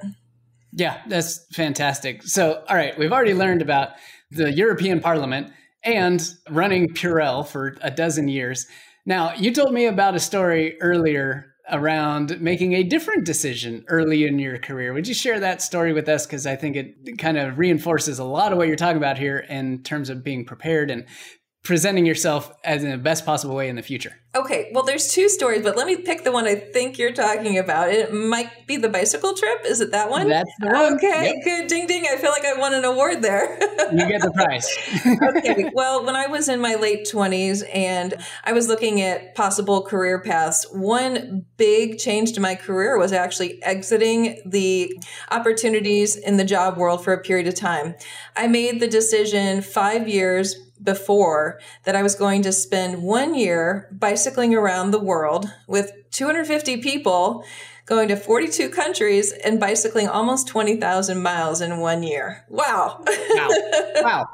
Yeah, 0.72 1.02
that's 1.10 1.46
fantastic. 1.54 2.24
So, 2.24 2.64
all 2.70 2.78
right, 2.78 2.98
we've 2.98 3.12
already 3.12 3.34
learned 3.34 3.62
about 3.62 3.90
the 4.32 4.54
European 4.54 5.02
Parliament 5.02 5.52
and 5.84 6.26
running 6.50 6.94
Purell 6.94 7.46
for 7.46 7.76
a 7.82 7.92
dozen 7.92 8.30
years. 8.30 8.68
Now, 9.06 9.34
you 9.34 9.54
told 9.54 9.74
me 9.74 9.86
about 9.86 10.16
a 10.16 10.20
story 10.20 10.80
earlier 10.82 11.48
around 11.72 12.40
making 12.42 12.74
a 12.74 12.84
different 12.84 13.26
decision 13.26 13.86
early 13.88 14.26
in 14.26 14.40
your 14.40 14.58
career. 14.58 14.94
Would 14.94 15.08
you 15.08 15.14
share 15.14 15.40
that 15.40 15.62
story 15.62 15.94
with 15.94 16.10
us? 16.10 16.26
Because 16.26 16.46
I 16.46 16.56
think 16.56 16.76
it 16.76 17.18
kind 17.18 17.38
of 17.38 17.58
reinforces 17.58 18.20
a 18.20 18.24
lot 18.24 18.52
of 18.52 18.58
what 18.58 18.68
you're 18.68 18.76
talking 18.76 18.98
about 18.98 19.18
here 19.18 19.40
in 19.40 19.84
terms 19.84 20.10
of 20.10 20.24
being 20.24 20.46
prepared 20.46 20.92
and 20.92 21.06
presenting 21.64 22.06
yourself 22.06 22.52
as 22.64 22.84
in 22.84 22.92
the 22.92 22.98
best 22.98 23.26
possible 23.26 23.56
way 23.56 23.70
in 23.70 23.76
the 23.76 23.84
future. 23.84 24.16
Okay, 24.34 24.72
well, 24.74 24.84
there's 24.84 25.14
two 25.14 25.28
stories, 25.28 25.62
but 25.62 25.76
let 25.76 25.86
me 25.86 25.98
pick 25.98 26.24
the 26.24 26.32
one 26.32 26.46
I 26.46 26.56
think 26.56 26.98
you're 26.98 27.12
talking 27.12 27.58
about. 27.58 27.90
It 27.90 28.14
might 28.14 28.66
be 28.66 28.78
the 28.78 28.88
bicycle 28.88 29.34
trip. 29.34 29.66
Is 29.66 29.82
it 29.82 29.92
that 29.92 30.10
one? 30.10 30.30
That's 30.30 30.50
the 30.60 30.68
one. 30.68 30.94
Okay, 30.94 31.34
yep. 31.34 31.44
good. 31.44 31.68
Ding, 31.68 31.86
ding. 31.86 32.06
I 32.10 32.16
feel 32.16 32.32
like 32.32 32.46
I 32.46 32.58
won 32.58 32.74
an 32.74 32.86
award 32.86 33.22
there. 33.22 33.60
you 33.92 34.08
get 34.08 34.22
the 34.22 34.32
prize. 34.32 34.70
okay, 35.36 35.70
well, 35.74 36.06
when 36.06 36.16
I 36.16 36.28
was 36.28 36.48
in 36.48 36.62
my 36.62 36.76
late 36.76 37.06
20s 37.12 37.64
and 37.74 38.14
I 38.46 38.54
was 38.54 38.70
looking 38.70 39.02
at 39.02 39.36
possible 39.36 39.82
career 39.82 40.22
paths, 40.22 40.66
one 40.72 41.46
big 41.58 41.98
change 41.98 42.32
to 42.34 42.40
my 42.40 42.56
career 42.56 42.98
was 42.98 43.12
actually 43.12 43.62
exiting 43.64 44.42
the 44.46 44.98
opportunities 45.30 46.16
in 46.16 46.38
the 46.38 46.46
job 46.46 46.78
world 46.78 47.04
for 47.04 47.12
a 47.12 47.22
period 47.22 47.48
of 47.48 47.56
time. 47.56 47.96
I 48.38 48.48
made 48.48 48.80
the 48.80 48.88
decision 48.88 49.62
five 49.62 50.08
years 50.08 50.56
before 50.84 51.60
that 51.84 51.96
I 51.96 52.04
was 52.04 52.16
going 52.16 52.42
to 52.44 52.52
spend 52.52 53.04
one 53.04 53.36
year 53.36 53.88
bicycling 54.22 54.54
around 54.54 54.92
the 54.92 55.00
world 55.00 55.52
with 55.68 55.92
250 56.12 56.78
people 56.78 57.46
going 57.86 58.08
to 58.08 58.16
42 58.16 58.70
countries 58.70 59.32
and 59.32 59.60
bicycling 59.60 60.08
almost 60.08 60.48
20,000 60.48 61.22
miles 61.22 61.60
in 61.60 61.80
one 61.80 62.04
year. 62.04 62.46
Wow. 62.50 63.04
wow. 63.32 63.50
Wow. 64.02 64.26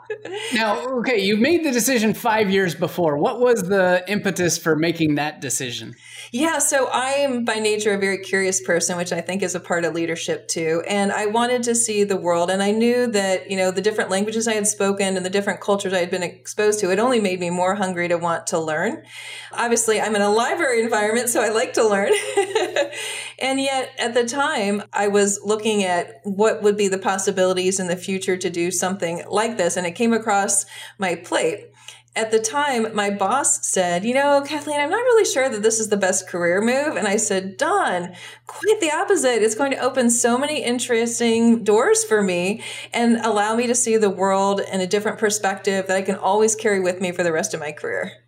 Now, 0.53 0.79
okay, 1.00 1.19
you 1.19 1.36
made 1.36 1.65
the 1.65 1.72
decision 1.72 2.13
five 2.13 2.50
years 2.50 2.74
before. 2.74 3.17
What 3.17 3.41
was 3.41 3.63
the 3.63 4.03
impetus 4.07 4.57
for 4.57 4.77
making 4.77 5.15
that 5.15 5.41
decision? 5.41 5.96
Yeah, 6.31 6.60
so 6.60 6.88
I 6.88 7.10
am 7.12 7.43
by 7.43 7.55
nature 7.55 7.93
a 7.93 7.98
very 7.98 8.19
curious 8.19 8.62
person, 8.62 8.98
which 8.98 9.12
I 9.12 9.19
think 9.19 9.43
is 9.43 9.55
a 9.55 9.60
part 9.60 9.84
of 9.84 9.93
leadership 9.93 10.48
too. 10.48 10.84
And 10.88 11.12
I 11.12 11.25
wanted 11.25 11.63
to 11.63 11.75
see 11.75 12.05
the 12.05 12.15
world. 12.15 12.50
And 12.50 12.63
I 12.63 12.72
knew 12.72 13.07
that, 13.07 13.51
you 13.51 13.57
know, 13.57 13.72
the 13.72 13.81
different 13.81 14.10
languages 14.10 14.48
I 14.48 14.53
had 14.53 14.67
spoken 14.67 15.17
and 15.17 15.25
the 15.25 15.29
different 15.29 15.60
cultures 15.60 15.91
I 15.91 16.00
had 16.00 16.12
been 16.12 16.24
exposed 16.24 16.79
to, 16.79 16.91
it 16.91 17.00
only 17.00 17.19
made 17.19 17.39
me 17.39 17.50
more 17.50 17.75
hungry 17.75 18.07
to 18.07 18.17
want 18.17 18.48
to 18.48 18.60
learn. 18.60 19.03
Obviously, 19.51 20.00
I'm 20.00 20.15
in 20.15 20.22
a 20.22 20.29
library 20.29 20.81
environment, 20.81 21.29
so 21.29 21.41
I 21.41 21.50
like 21.67 21.74
to 21.74 21.88
learn. 21.88 22.12
And 23.39 23.59
yet, 23.59 23.91
at 24.00 24.15
the 24.15 24.25
time, 24.25 24.81
I 24.91 25.09
was 25.09 25.39
looking 25.43 25.83
at 25.83 26.21
what 26.24 26.63
would 26.63 26.75
be 26.75 26.88
the 26.88 26.97
possibilities 26.97 27.79
in 27.79 27.88
the 27.88 27.95
future 27.95 28.36
to 28.36 28.50
do 28.50 28.71
something 28.71 29.24
like 29.29 29.57
this, 29.57 29.77
and 29.77 29.86
it 29.86 29.91
came 29.91 30.12
across 30.12 30.65
my 30.97 31.13
plate 31.13 31.69
at 32.15 32.31
the 32.31 32.39
time, 32.39 32.95
my 32.95 33.12
boss 33.12 33.63
said, 33.67 34.03
You 34.03 34.15
know, 34.15 34.41
Kathleen, 34.41 34.79
I'm 34.79 34.89
not 34.89 35.03
really 35.03 35.24
sure 35.24 35.50
that 35.50 35.62
this 35.62 35.79
is 35.79 35.89
the 35.89 35.97
best 35.97 36.27
career 36.27 36.62
move. 36.62 36.97
And 36.97 37.07
I 37.07 37.17
said, 37.17 37.57
Don, 37.57 38.12
quite 38.47 38.79
the 38.81 38.91
opposite. 38.91 39.43
It's 39.43 39.53
going 39.53 39.69
to 39.69 39.77
open 39.77 40.09
so 40.09 40.36
many 40.36 40.63
interesting 40.63 41.63
doors 41.63 42.03
for 42.03 42.24
me 42.24 42.63
and 42.91 43.17
allow 43.17 43.55
me 43.55 43.67
to 43.67 43.75
see 43.75 43.97
the 43.97 44.09
world 44.09 44.62
in 44.62 44.81
a 44.81 44.88
different 44.88 45.19
perspective 45.19 45.86
that 45.86 45.95
I 45.95 46.01
can 46.01 46.15
always 46.15 46.55
carry 46.55 46.79
with 46.79 47.00
me 47.00 47.12
for 47.12 47.21
the 47.21 47.31
rest 47.31 47.53
of 47.53 47.59
my 47.59 47.71
career. 47.71 48.26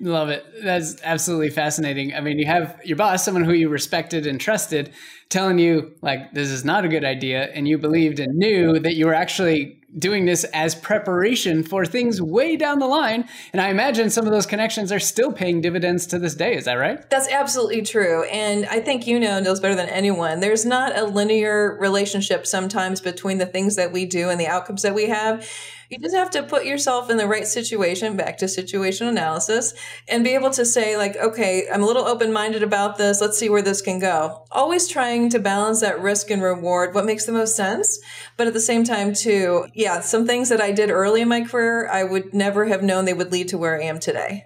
Love 0.00 0.30
it. 0.30 0.46
That's 0.62 0.96
absolutely 1.02 1.50
fascinating. 1.50 2.14
I 2.14 2.20
mean, 2.20 2.38
you 2.38 2.46
have 2.46 2.80
your 2.84 2.96
boss, 2.96 3.22
someone 3.22 3.44
who 3.44 3.52
you 3.52 3.68
respected 3.68 4.26
and 4.26 4.40
trusted, 4.40 4.92
telling 5.28 5.58
you, 5.58 5.94
like, 6.00 6.32
this 6.32 6.48
is 6.48 6.64
not 6.64 6.86
a 6.86 6.88
good 6.88 7.04
idea. 7.04 7.50
And 7.54 7.68
you 7.68 7.76
believed 7.76 8.18
and 8.18 8.34
knew 8.34 8.78
that 8.78 8.96
you 8.96 9.04
were 9.04 9.14
actually 9.14 9.76
doing 9.98 10.24
this 10.24 10.44
as 10.44 10.74
preparation 10.74 11.62
for 11.62 11.84
things 11.84 12.22
way 12.22 12.56
down 12.56 12.78
the 12.78 12.86
line. 12.86 13.28
And 13.52 13.60
I 13.60 13.68
imagine 13.68 14.08
some 14.08 14.24
of 14.24 14.32
those 14.32 14.46
connections 14.46 14.90
are 14.90 15.00
still 15.00 15.32
paying 15.32 15.60
dividends 15.60 16.06
to 16.08 16.18
this 16.18 16.34
day. 16.34 16.56
Is 16.56 16.64
that 16.64 16.74
right? 16.74 17.08
That's 17.10 17.28
absolutely 17.28 17.82
true. 17.82 18.24
And 18.24 18.66
I 18.66 18.80
think 18.80 19.06
you 19.06 19.20
know 19.20 19.40
knows 19.40 19.60
better 19.60 19.74
than 19.74 19.88
anyone. 19.88 20.40
There's 20.40 20.64
not 20.64 20.96
a 20.96 21.04
linear 21.04 21.76
relationship 21.78 22.46
sometimes 22.46 23.00
between 23.00 23.38
the 23.38 23.46
things 23.46 23.76
that 23.76 23.92
we 23.92 24.06
do 24.06 24.30
and 24.30 24.40
the 24.40 24.46
outcomes 24.46 24.82
that 24.82 24.94
we 24.94 25.08
have 25.08 25.46
you 25.90 25.98
just 25.98 26.14
have 26.14 26.30
to 26.30 26.44
put 26.44 26.64
yourself 26.64 27.10
in 27.10 27.16
the 27.16 27.26
right 27.26 27.46
situation, 27.46 28.16
back 28.16 28.38
to 28.38 28.48
situation 28.48 29.08
analysis, 29.08 29.74
and 30.08 30.22
be 30.22 30.30
able 30.30 30.50
to 30.50 30.64
say, 30.64 30.96
like, 30.96 31.16
okay, 31.16 31.66
I'm 31.70 31.82
a 31.82 31.86
little 31.86 32.04
open 32.04 32.32
minded 32.32 32.62
about 32.62 32.96
this. 32.96 33.20
Let's 33.20 33.36
see 33.36 33.48
where 33.48 33.60
this 33.60 33.82
can 33.82 33.98
go. 33.98 34.44
Always 34.52 34.86
trying 34.86 35.30
to 35.30 35.40
balance 35.40 35.80
that 35.80 36.00
risk 36.00 36.30
and 36.30 36.42
reward, 36.42 36.94
what 36.94 37.06
makes 37.06 37.26
the 37.26 37.32
most 37.32 37.56
sense. 37.56 37.98
But 38.36 38.46
at 38.46 38.52
the 38.52 38.60
same 38.60 38.84
time, 38.84 39.12
too, 39.12 39.66
yeah, 39.74 40.00
some 40.00 40.26
things 40.26 40.48
that 40.48 40.60
I 40.60 40.70
did 40.70 40.90
early 40.90 41.22
in 41.22 41.28
my 41.28 41.42
career, 41.42 41.88
I 41.88 42.04
would 42.04 42.32
never 42.32 42.66
have 42.66 42.84
known 42.84 43.04
they 43.04 43.12
would 43.12 43.32
lead 43.32 43.48
to 43.48 43.58
where 43.58 43.80
I 43.80 43.84
am 43.84 43.98
today. 43.98 44.44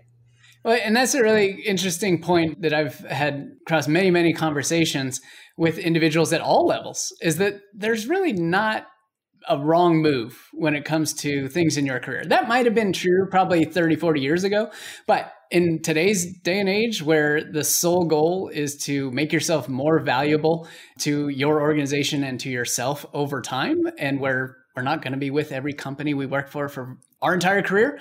Well, 0.65 0.81
and 0.83 0.97
that's 0.97 1.13
a 1.13 1.23
really 1.23 1.61
interesting 1.67 2.23
point 2.23 2.63
that 2.63 2.73
I've 2.73 3.01
had 3.01 3.49
across 3.67 3.87
many, 3.87 4.11
many 4.11 4.33
conversations 4.33 5.21
with 5.59 5.77
individuals 5.77 6.33
at 6.33 6.41
all 6.41 6.67
levels 6.67 7.15
is 7.21 7.37
that 7.37 7.61
there's 7.75 8.07
really 8.07 8.33
not 8.33 8.87
a 9.49 9.59
wrong 9.59 10.01
move 10.01 10.49
when 10.53 10.75
it 10.75 10.85
comes 10.85 11.13
to 11.13 11.49
things 11.49 11.77
in 11.77 11.87
your 11.87 12.01
career. 12.01 12.25
That 12.27 12.49
might 12.49 12.65
have 12.65 12.75
been 12.75 12.93
true 12.93 13.27
probably 13.31 13.65
30, 13.65 13.97
40 13.97 14.21
years 14.21 14.45
ago, 14.45 14.71
but 15.07 15.33
in 15.51 15.81
today's 15.83 16.39
day 16.41 16.59
and 16.59 16.69
age 16.69 17.03
where 17.03 17.43
the 17.45 17.63
sole 17.63 18.07
goal 18.07 18.51
is 18.53 18.77
to 18.85 19.11
make 19.13 19.33
yourself 19.33 19.69
more 19.69 20.01
valuable 20.01 20.69
to 21.01 21.29
your 21.29 21.61
organization 21.61 22.25
and 22.25 22.41
to 22.41 22.51
yourself 22.51 23.07
over 23.13 23.41
time 23.41 23.79
and 23.99 24.21
where 24.21 24.57
we're 24.75 24.83
not 24.83 25.03
going 25.03 25.13
to 25.13 25.19
be 25.19 25.31
with 25.31 25.53
every 25.53 25.73
company 25.73 26.15
we 26.15 26.27
work 26.27 26.49
for 26.49 26.69
for 26.69 26.99
our 27.23 27.35
entire 27.35 27.63
career, 27.63 28.01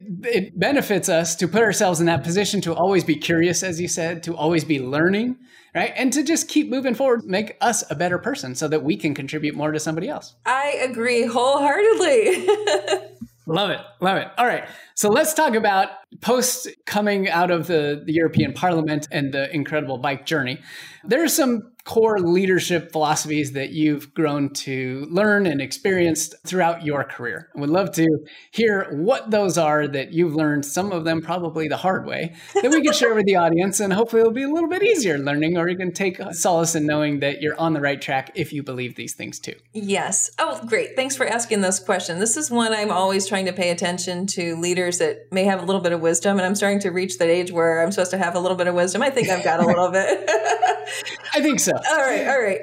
it 0.00 0.58
benefits 0.58 1.08
us 1.08 1.34
to 1.36 1.48
put 1.48 1.62
ourselves 1.62 2.00
in 2.00 2.06
that 2.06 2.22
position 2.22 2.60
to 2.60 2.74
always 2.74 3.04
be 3.04 3.16
curious 3.16 3.62
as 3.62 3.80
you 3.80 3.88
said, 3.88 4.22
to 4.22 4.34
always 4.36 4.64
be 4.64 4.80
learning 4.80 5.36
right? 5.74 5.92
And 5.96 6.12
to 6.12 6.22
just 6.22 6.48
keep 6.48 6.68
moving 6.68 6.94
forward, 6.94 7.24
make 7.24 7.56
us 7.60 7.84
a 7.90 7.94
better 7.94 8.18
person 8.18 8.54
so 8.54 8.68
that 8.68 8.82
we 8.82 8.96
can 8.96 9.14
contribute 9.14 9.54
more 9.54 9.72
to 9.72 9.80
somebody 9.80 10.08
else. 10.08 10.34
I 10.44 10.78
agree 10.82 11.24
wholeheartedly. 11.26 12.46
love 13.46 13.70
it. 13.70 13.80
Love 14.00 14.18
it. 14.18 14.28
All 14.38 14.46
right. 14.46 14.64
So 14.94 15.08
let's 15.08 15.34
talk 15.34 15.54
about 15.54 15.90
post 16.20 16.68
coming 16.86 17.28
out 17.28 17.50
of 17.50 17.66
the, 17.66 18.02
the 18.04 18.12
European 18.12 18.52
Parliament 18.52 19.08
and 19.10 19.32
the 19.32 19.52
incredible 19.54 19.98
bike 19.98 20.26
journey. 20.26 20.60
There 21.04 21.22
are 21.22 21.28
some 21.28 21.72
core 21.84 22.20
leadership 22.20 22.92
philosophies 22.92 23.52
that 23.52 23.70
you've 23.70 24.14
grown 24.14 24.50
to 24.50 25.04
learn 25.10 25.46
and 25.46 25.60
experienced 25.60 26.34
throughout 26.46 26.84
your 26.84 27.02
career. 27.02 27.48
I 27.56 27.60
would 27.60 27.70
love 27.70 27.90
to 27.92 28.06
hear 28.52 28.86
what 28.92 29.30
those 29.30 29.58
are 29.58 29.88
that 29.88 30.12
you've 30.12 30.36
learned, 30.36 30.64
some 30.64 30.92
of 30.92 31.04
them 31.04 31.20
probably 31.22 31.66
the 31.66 31.76
hard 31.76 32.06
way, 32.06 32.36
that 32.54 32.70
we 32.70 32.82
can 32.82 32.92
share 32.92 33.14
with 33.14 33.26
the 33.26 33.34
audience. 33.34 33.80
And 33.80 33.92
hopefully 33.92 34.20
it'll 34.20 34.32
be 34.32 34.44
a 34.44 34.48
little 34.48 34.68
bit 34.68 34.84
easier 34.84 35.18
learning, 35.18 35.58
or 35.58 35.68
you 35.68 35.76
can 35.76 35.92
take 35.92 36.20
solace 36.32 36.76
in 36.76 36.86
knowing 36.86 37.18
that 37.20 37.42
you're 37.42 37.58
on 37.58 37.72
the 37.72 37.80
right 37.80 38.00
track 38.00 38.30
if 38.36 38.52
you 38.52 38.62
believe 38.62 38.94
these 38.94 39.14
things 39.14 39.40
too. 39.40 39.54
Yes. 39.72 40.30
Oh, 40.38 40.60
great. 40.66 40.94
Thanks 40.94 41.16
for 41.16 41.26
asking 41.26 41.62
this 41.62 41.80
question. 41.80 42.20
This 42.20 42.36
is 42.36 42.48
one 42.48 42.72
I'm 42.72 42.92
always 42.92 43.26
trying 43.26 43.46
to 43.46 43.52
pay 43.52 43.70
attention 43.70 44.28
to 44.28 44.54
leaders 44.54 44.98
that 44.98 45.32
may 45.32 45.44
have 45.44 45.60
a 45.60 45.66
little 45.66 45.82
bit 45.82 45.92
of 45.92 46.00
wisdom. 46.02 46.38
And 46.38 46.46
I'm 46.46 46.54
starting 46.54 46.80
to 46.80 46.90
reach 46.90 47.18
that 47.18 47.28
age 47.28 47.52
where 47.52 47.82
I'm 47.82 47.92
supposed 47.92 48.10
to 48.10 48.18
have 48.18 48.34
a 48.34 48.40
little 48.40 48.56
bit 48.56 48.66
of 48.66 48.74
wisdom. 48.74 49.02
I 49.02 49.10
think 49.10 49.28
I've 49.28 49.44
got 49.44 49.60
a 49.60 49.66
little 49.66 49.90
bit. 49.90 50.28
I 51.34 51.40
think 51.40 51.60
so. 51.60 51.72
All 51.72 51.96
right, 51.96 52.26
all 52.28 52.40
right. 52.40 52.60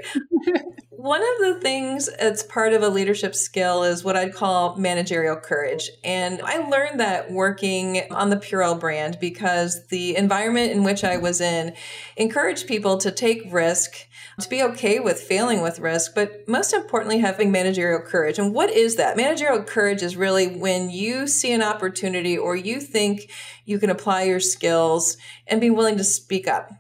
One 0.91 1.21
of 1.21 1.39
the 1.39 1.59
things 1.61 2.09
that's 2.19 2.43
part 2.43 2.73
of 2.73 2.83
a 2.83 2.89
leadership 2.89 3.33
skill 3.33 3.83
is 3.83 4.03
what 4.03 4.17
I'd 4.17 4.33
call 4.33 4.75
managerial 4.75 5.37
courage. 5.37 5.89
And 6.03 6.41
I 6.43 6.57
learned 6.57 6.99
that 6.99 7.31
working 7.31 8.03
on 8.11 8.29
the 8.29 8.35
Purell 8.35 8.77
brand 8.77 9.17
because 9.21 9.87
the 9.87 10.17
environment 10.17 10.73
in 10.73 10.83
which 10.83 11.05
I 11.05 11.15
was 11.15 11.39
in 11.39 11.73
encouraged 12.17 12.67
people 12.67 12.97
to 12.97 13.11
take 13.11 13.43
risk, 13.49 14.07
to 14.41 14.49
be 14.49 14.61
okay 14.61 14.99
with 14.99 15.21
failing 15.21 15.61
with 15.61 15.79
risk, 15.79 16.13
but 16.15 16.45
most 16.49 16.73
importantly, 16.73 17.19
having 17.19 17.49
managerial 17.49 18.01
courage. 18.01 18.37
And 18.37 18.53
what 18.53 18.69
is 18.69 18.97
that? 18.97 19.15
Managerial 19.15 19.63
courage 19.63 20.03
is 20.03 20.17
really 20.17 20.47
when 20.47 20.89
you 20.89 21.27
see 21.27 21.53
an 21.53 21.63
opportunity 21.63 22.37
or 22.37 22.57
you 22.57 22.81
think 22.81 23.31
you 23.63 23.79
can 23.79 23.89
apply 23.89 24.23
your 24.23 24.41
skills 24.41 25.15
and 25.47 25.61
be 25.61 25.69
willing 25.69 25.95
to 25.95 26.03
speak 26.03 26.45
up 26.45 26.71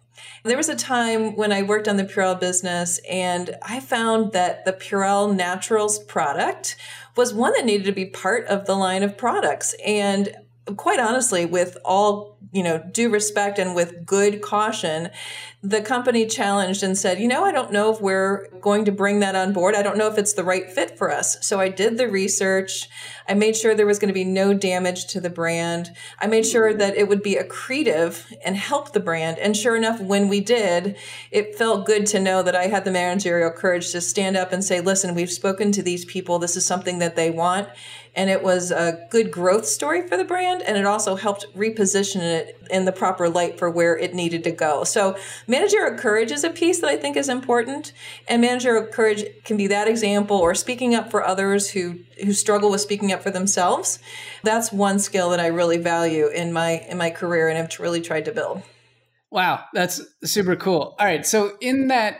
there 0.43 0.57
was 0.57 0.69
a 0.69 0.75
time 0.75 1.35
when 1.35 1.51
I 1.51 1.61
worked 1.61 1.87
on 1.87 1.97
the 1.97 2.03
Purell 2.03 2.39
business 2.39 2.99
and 3.09 3.55
I 3.61 3.79
found 3.79 4.31
that 4.33 4.65
the 4.65 4.73
Purell 4.73 5.35
Naturals 5.35 5.99
product 5.99 6.75
was 7.15 7.33
one 7.33 7.53
that 7.53 7.65
needed 7.65 7.85
to 7.85 7.91
be 7.91 8.05
part 8.05 8.47
of 8.47 8.65
the 8.65 8.75
line 8.75 9.03
of 9.03 9.17
products. 9.17 9.75
And 9.85 10.35
quite 10.75 10.99
honestly, 10.99 11.45
with 11.45 11.77
all 11.85 12.37
you 12.51 12.63
know 12.63 12.83
due 12.91 13.09
respect 13.09 13.59
and 13.59 13.75
with 13.75 14.05
good 14.05 14.41
caution, 14.41 15.09
the 15.61 15.81
company 15.81 16.25
challenged 16.25 16.83
and 16.83 16.97
said, 16.97 17.19
you 17.19 17.27
know, 17.27 17.43
I 17.43 17.51
don't 17.51 17.73
know 17.73 17.91
if 17.91 17.99
we're 17.99 18.47
going 18.61 18.85
to 18.85 18.93
bring 18.93 19.19
that 19.19 19.35
on 19.35 19.51
board. 19.51 19.75
I 19.75 19.81
don't 19.81 19.97
know 19.97 20.07
if 20.07 20.17
it's 20.17 20.33
the 20.33 20.43
right 20.43 20.71
fit 20.71 20.97
for 20.97 21.11
us. 21.11 21.37
So 21.45 21.59
I 21.59 21.67
did 21.67 21.97
the 21.97 22.07
research. 22.07 22.87
I 23.27 23.33
made 23.33 23.57
sure 23.57 23.75
there 23.75 23.85
was 23.85 23.99
going 23.99 24.07
to 24.07 24.13
be 24.13 24.23
no 24.23 24.53
damage 24.53 25.07
to 25.07 25.19
the 25.19 25.29
brand. 25.29 25.91
I 26.17 26.27
made 26.27 26.45
sure 26.45 26.73
that 26.73 26.95
it 26.95 27.09
would 27.09 27.21
be 27.21 27.35
accretive 27.35 28.33
and 28.43 28.55
help 28.55 28.93
the 28.93 29.01
brand. 29.01 29.37
And 29.37 29.55
sure 29.55 29.75
enough, 29.75 29.99
when 29.99 30.29
we 30.29 30.39
did, 30.39 30.95
it 31.29 31.55
felt 31.55 31.85
good 31.85 32.05
to 32.07 32.21
know 32.21 32.41
that 32.41 32.55
I 32.55 32.67
had 32.67 32.85
the 32.85 32.91
managerial 32.91 33.51
courage 33.51 33.91
to 33.91 33.99
stand 33.99 34.37
up 34.37 34.53
and 34.53 34.63
say, 34.63 34.79
listen, 34.79 35.13
we've 35.13 35.29
spoken 35.29 35.73
to 35.73 35.83
these 35.83 36.05
people. 36.05 36.39
This 36.39 36.55
is 36.55 36.65
something 36.65 36.99
that 36.99 37.17
they 37.17 37.29
want 37.29 37.67
and 38.19 38.29
it 38.29 38.43
was 38.43 38.69
a 38.69 39.07
good 39.09 39.31
growth 39.31 39.65
story 39.65 40.05
for 40.05 40.17
the 40.17 40.25
brand 40.25 40.61
and 40.61 40.75
it 40.75 40.85
also 40.85 41.15
helped 41.15 41.47
reposition 41.55 42.17
it 42.17 42.61
in 42.69 42.83
the 42.83 42.91
proper 42.91 43.29
light 43.29 43.57
for 43.57 43.69
where 43.69 43.97
it 43.97 44.13
needed 44.13 44.43
to 44.43 44.51
go. 44.51 44.83
So 44.83 45.17
managerial 45.47 45.97
courage 45.97 46.29
is 46.29 46.43
a 46.43 46.49
piece 46.49 46.81
that 46.81 46.89
i 46.89 46.97
think 46.97 47.15
is 47.15 47.29
important 47.29 47.93
and 48.27 48.41
managerial 48.41 48.85
courage 48.87 49.23
can 49.45 49.55
be 49.55 49.67
that 49.67 49.87
example 49.87 50.35
or 50.35 50.53
speaking 50.53 50.93
up 50.93 51.09
for 51.09 51.23
others 51.23 51.69
who 51.69 51.99
who 52.21 52.33
struggle 52.33 52.69
with 52.69 52.81
speaking 52.81 53.13
up 53.13 53.23
for 53.23 53.31
themselves. 53.31 53.99
That's 54.43 54.69
one 54.69 54.99
skill 54.99 55.29
that 55.29 55.39
i 55.39 55.47
really 55.47 55.77
value 55.77 56.27
in 56.27 56.51
my 56.51 56.71
in 56.89 56.97
my 56.97 57.11
career 57.11 57.47
and 57.47 57.57
have 57.57 57.79
really 57.79 58.01
tried 58.01 58.25
to 58.25 58.33
build. 58.33 58.63
Wow 59.31 59.63
that's 59.73 60.01
super 60.25 60.57
cool. 60.57 60.97
All 60.99 61.05
right 61.05 61.25
so 61.25 61.55
in 61.61 61.87
that 61.87 62.19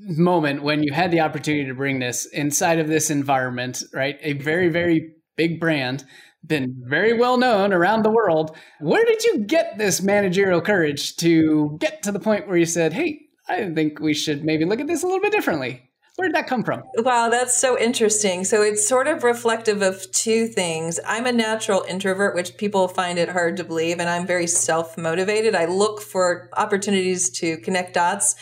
moment 0.00 0.62
when 0.62 0.82
you 0.82 0.92
had 0.92 1.10
the 1.10 1.20
opportunity 1.20 1.66
to 1.66 1.74
bring 1.74 1.98
this 1.98 2.26
inside 2.26 2.78
of 2.78 2.88
this 2.88 3.10
environment, 3.10 3.82
right? 3.92 4.18
A 4.22 4.34
very, 4.34 4.68
very 4.68 5.12
big 5.36 5.60
brand, 5.60 6.04
been 6.44 6.74
very 6.86 7.12
well 7.12 7.36
known 7.38 7.72
around 7.72 8.02
the 8.02 8.10
world. 8.10 8.56
Where 8.80 9.04
did 9.04 9.22
you 9.24 9.38
get 9.38 9.78
this 9.78 10.02
managerial 10.02 10.60
courage 10.60 11.16
to 11.16 11.76
get 11.80 12.02
to 12.02 12.12
the 12.12 12.20
point 12.20 12.48
where 12.48 12.56
you 12.56 12.66
said, 12.66 12.92
hey, 12.92 13.20
I 13.48 13.70
think 13.72 14.00
we 14.00 14.14
should 14.14 14.44
maybe 14.44 14.64
look 14.64 14.80
at 14.80 14.86
this 14.86 15.02
a 15.02 15.06
little 15.06 15.20
bit 15.20 15.32
differently? 15.32 15.88
Where 16.16 16.28
did 16.28 16.36
that 16.36 16.46
come 16.46 16.62
from? 16.62 16.82
Wow, 16.98 17.30
that's 17.30 17.56
so 17.56 17.78
interesting. 17.78 18.44
So 18.44 18.60
it's 18.60 18.86
sort 18.86 19.06
of 19.06 19.24
reflective 19.24 19.80
of 19.80 20.10
two 20.12 20.46
things. 20.46 21.00
I'm 21.06 21.24
a 21.24 21.32
natural 21.32 21.84
introvert, 21.88 22.34
which 22.34 22.58
people 22.58 22.86
find 22.86 23.18
it 23.18 23.30
hard 23.30 23.56
to 23.56 23.64
believe, 23.64 23.98
and 23.98 24.10
I'm 24.10 24.26
very 24.26 24.46
self 24.46 24.98
motivated. 24.98 25.54
I 25.54 25.64
look 25.64 26.02
for 26.02 26.50
opportunities 26.54 27.30
to 27.38 27.56
connect 27.58 27.94
dots 27.94 28.34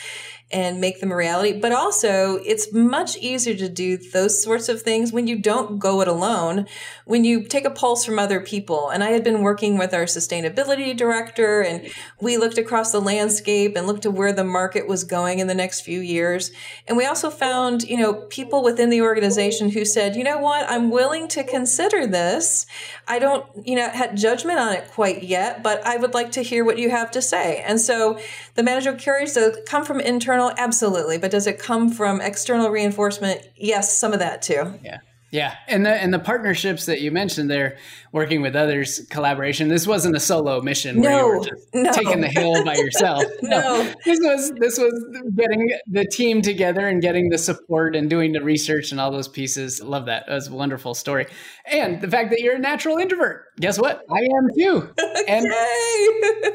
and 0.52 0.80
make 0.80 1.00
them 1.00 1.12
a 1.12 1.16
reality. 1.16 1.52
But 1.52 1.72
also, 1.72 2.36
it's 2.44 2.72
much 2.72 3.16
easier 3.18 3.54
to 3.54 3.68
do 3.68 3.96
those 3.96 4.42
sorts 4.42 4.68
of 4.68 4.82
things 4.82 5.12
when 5.12 5.26
you 5.26 5.38
don't 5.38 5.78
go 5.78 6.00
it 6.00 6.08
alone, 6.08 6.66
when 7.04 7.24
you 7.24 7.44
take 7.44 7.64
a 7.64 7.70
pulse 7.70 8.04
from 8.04 8.18
other 8.18 8.40
people. 8.40 8.90
And 8.90 9.04
I 9.04 9.10
had 9.10 9.22
been 9.22 9.42
working 9.42 9.78
with 9.78 9.94
our 9.94 10.04
sustainability 10.04 10.96
director, 10.96 11.60
and 11.60 11.88
we 12.20 12.36
looked 12.36 12.58
across 12.58 12.90
the 12.90 13.00
landscape 13.00 13.76
and 13.76 13.86
looked 13.86 14.06
at 14.06 14.12
where 14.12 14.32
the 14.32 14.44
market 14.44 14.88
was 14.88 15.04
going 15.04 15.38
in 15.38 15.46
the 15.46 15.54
next 15.54 15.82
few 15.82 16.00
years. 16.00 16.50
And 16.88 16.96
we 16.96 17.06
also 17.06 17.30
found, 17.30 17.82
you 17.84 17.96
know, 17.96 18.14
people 18.14 18.62
within 18.64 18.90
the 18.90 19.02
organization 19.02 19.70
who 19.70 19.84
said, 19.84 20.16
you 20.16 20.24
know 20.24 20.38
what, 20.38 20.68
I'm 20.68 20.90
willing 20.90 21.28
to 21.28 21.44
consider 21.44 22.06
this. 22.06 22.66
I 23.06 23.18
don't, 23.18 23.46
you 23.66 23.76
know, 23.76 23.88
had 23.88 24.16
judgment 24.16 24.58
on 24.58 24.72
it 24.72 24.88
quite 24.90 25.22
yet, 25.22 25.62
but 25.62 25.84
I 25.86 25.96
would 25.96 26.14
like 26.14 26.32
to 26.32 26.42
hear 26.42 26.64
what 26.64 26.78
you 26.78 26.90
have 26.90 27.10
to 27.12 27.22
say. 27.22 27.62
And 27.66 27.80
so 27.80 28.18
the 28.54 28.62
manager 28.62 28.94
carries 28.94 29.34
to 29.34 29.52
uh, 29.52 29.56
come 29.66 29.84
from 29.84 30.00
internal 30.00 30.39
internal? 30.48 30.64
Absolutely. 30.64 31.18
But 31.18 31.30
does 31.30 31.46
it 31.46 31.58
come 31.58 31.90
from 31.90 32.20
external 32.20 32.70
reinforcement? 32.70 33.46
Yes, 33.56 33.96
some 33.96 34.12
of 34.12 34.18
that 34.20 34.42
too. 34.42 34.74
Yeah. 34.82 34.98
Yeah, 35.32 35.54
and 35.68 35.86
the 35.86 35.90
and 35.90 36.12
the 36.12 36.18
partnerships 36.18 36.86
that 36.86 37.02
you 37.02 37.12
mentioned 37.12 37.48
there, 37.48 37.78
working 38.10 38.42
with 38.42 38.56
others, 38.56 39.06
collaboration. 39.10 39.68
This 39.68 39.86
wasn't 39.86 40.16
a 40.16 40.18
solo 40.18 40.60
mission 40.60 41.00
where 41.00 41.10
No, 41.12 41.18
you 41.18 41.38
were 41.38 41.44
just 41.44 41.68
no. 41.72 41.92
taking 41.92 42.20
the 42.20 42.26
hill 42.26 42.64
by 42.64 42.74
yourself. 42.74 43.22
No. 43.42 43.80
this 44.04 44.18
was 44.20 44.52
this 44.58 44.76
was 44.76 44.92
getting 45.36 45.70
the 45.86 46.04
team 46.04 46.42
together 46.42 46.88
and 46.88 47.00
getting 47.00 47.28
the 47.28 47.38
support 47.38 47.94
and 47.94 48.10
doing 48.10 48.32
the 48.32 48.42
research 48.42 48.90
and 48.90 49.00
all 49.00 49.12
those 49.12 49.28
pieces. 49.28 49.80
Love 49.80 50.06
that. 50.06 50.24
That 50.26 50.34
was 50.34 50.48
a 50.48 50.52
wonderful 50.52 50.94
story, 50.94 51.26
and 51.64 52.00
the 52.00 52.08
fact 52.08 52.30
that 52.30 52.40
you're 52.40 52.56
a 52.56 52.58
natural 52.58 52.98
introvert. 52.98 53.44
Guess 53.60 53.78
what? 53.78 54.02
I 54.10 54.18
am 54.18 54.48
too. 54.56 54.90
And 55.28 55.46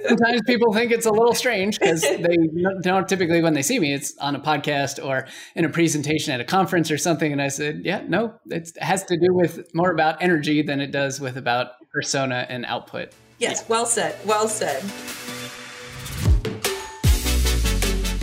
sometimes 0.07 0.41
people 0.47 0.73
think 0.73 0.91
it's 0.91 1.05
a 1.05 1.11
little 1.11 1.33
strange 1.33 1.79
because 1.79 2.01
they 2.01 2.35
don't 2.81 3.07
typically 3.07 3.41
when 3.41 3.53
they 3.53 3.61
see 3.61 3.79
me 3.79 3.93
it's 3.93 4.17
on 4.17 4.35
a 4.35 4.39
podcast 4.39 5.03
or 5.03 5.27
in 5.55 5.65
a 5.65 5.69
presentation 5.69 6.33
at 6.33 6.41
a 6.41 6.43
conference 6.43 6.91
or 6.91 6.97
something 6.97 7.31
and 7.31 7.41
i 7.41 7.47
said 7.47 7.81
yeah 7.85 8.01
no 8.07 8.33
it's, 8.47 8.71
it 8.71 8.83
has 8.83 9.03
to 9.05 9.17
do 9.17 9.33
with 9.33 9.73
more 9.73 9.91
about 9.91 10.21
energy 10.21 10.61
than 10.61 10.81
it 10.81 10.91
does 10.91 11.21
with 11.21 11.37
about 11.37 11.73
persona 11.91 12.45
and 12.49 12.65
output 12.65 13.11
yes, 13.37 13.67
well 13.69 13.85
said. 13.85 14.17
Well 14.25 14.47
said. 14.47 14.83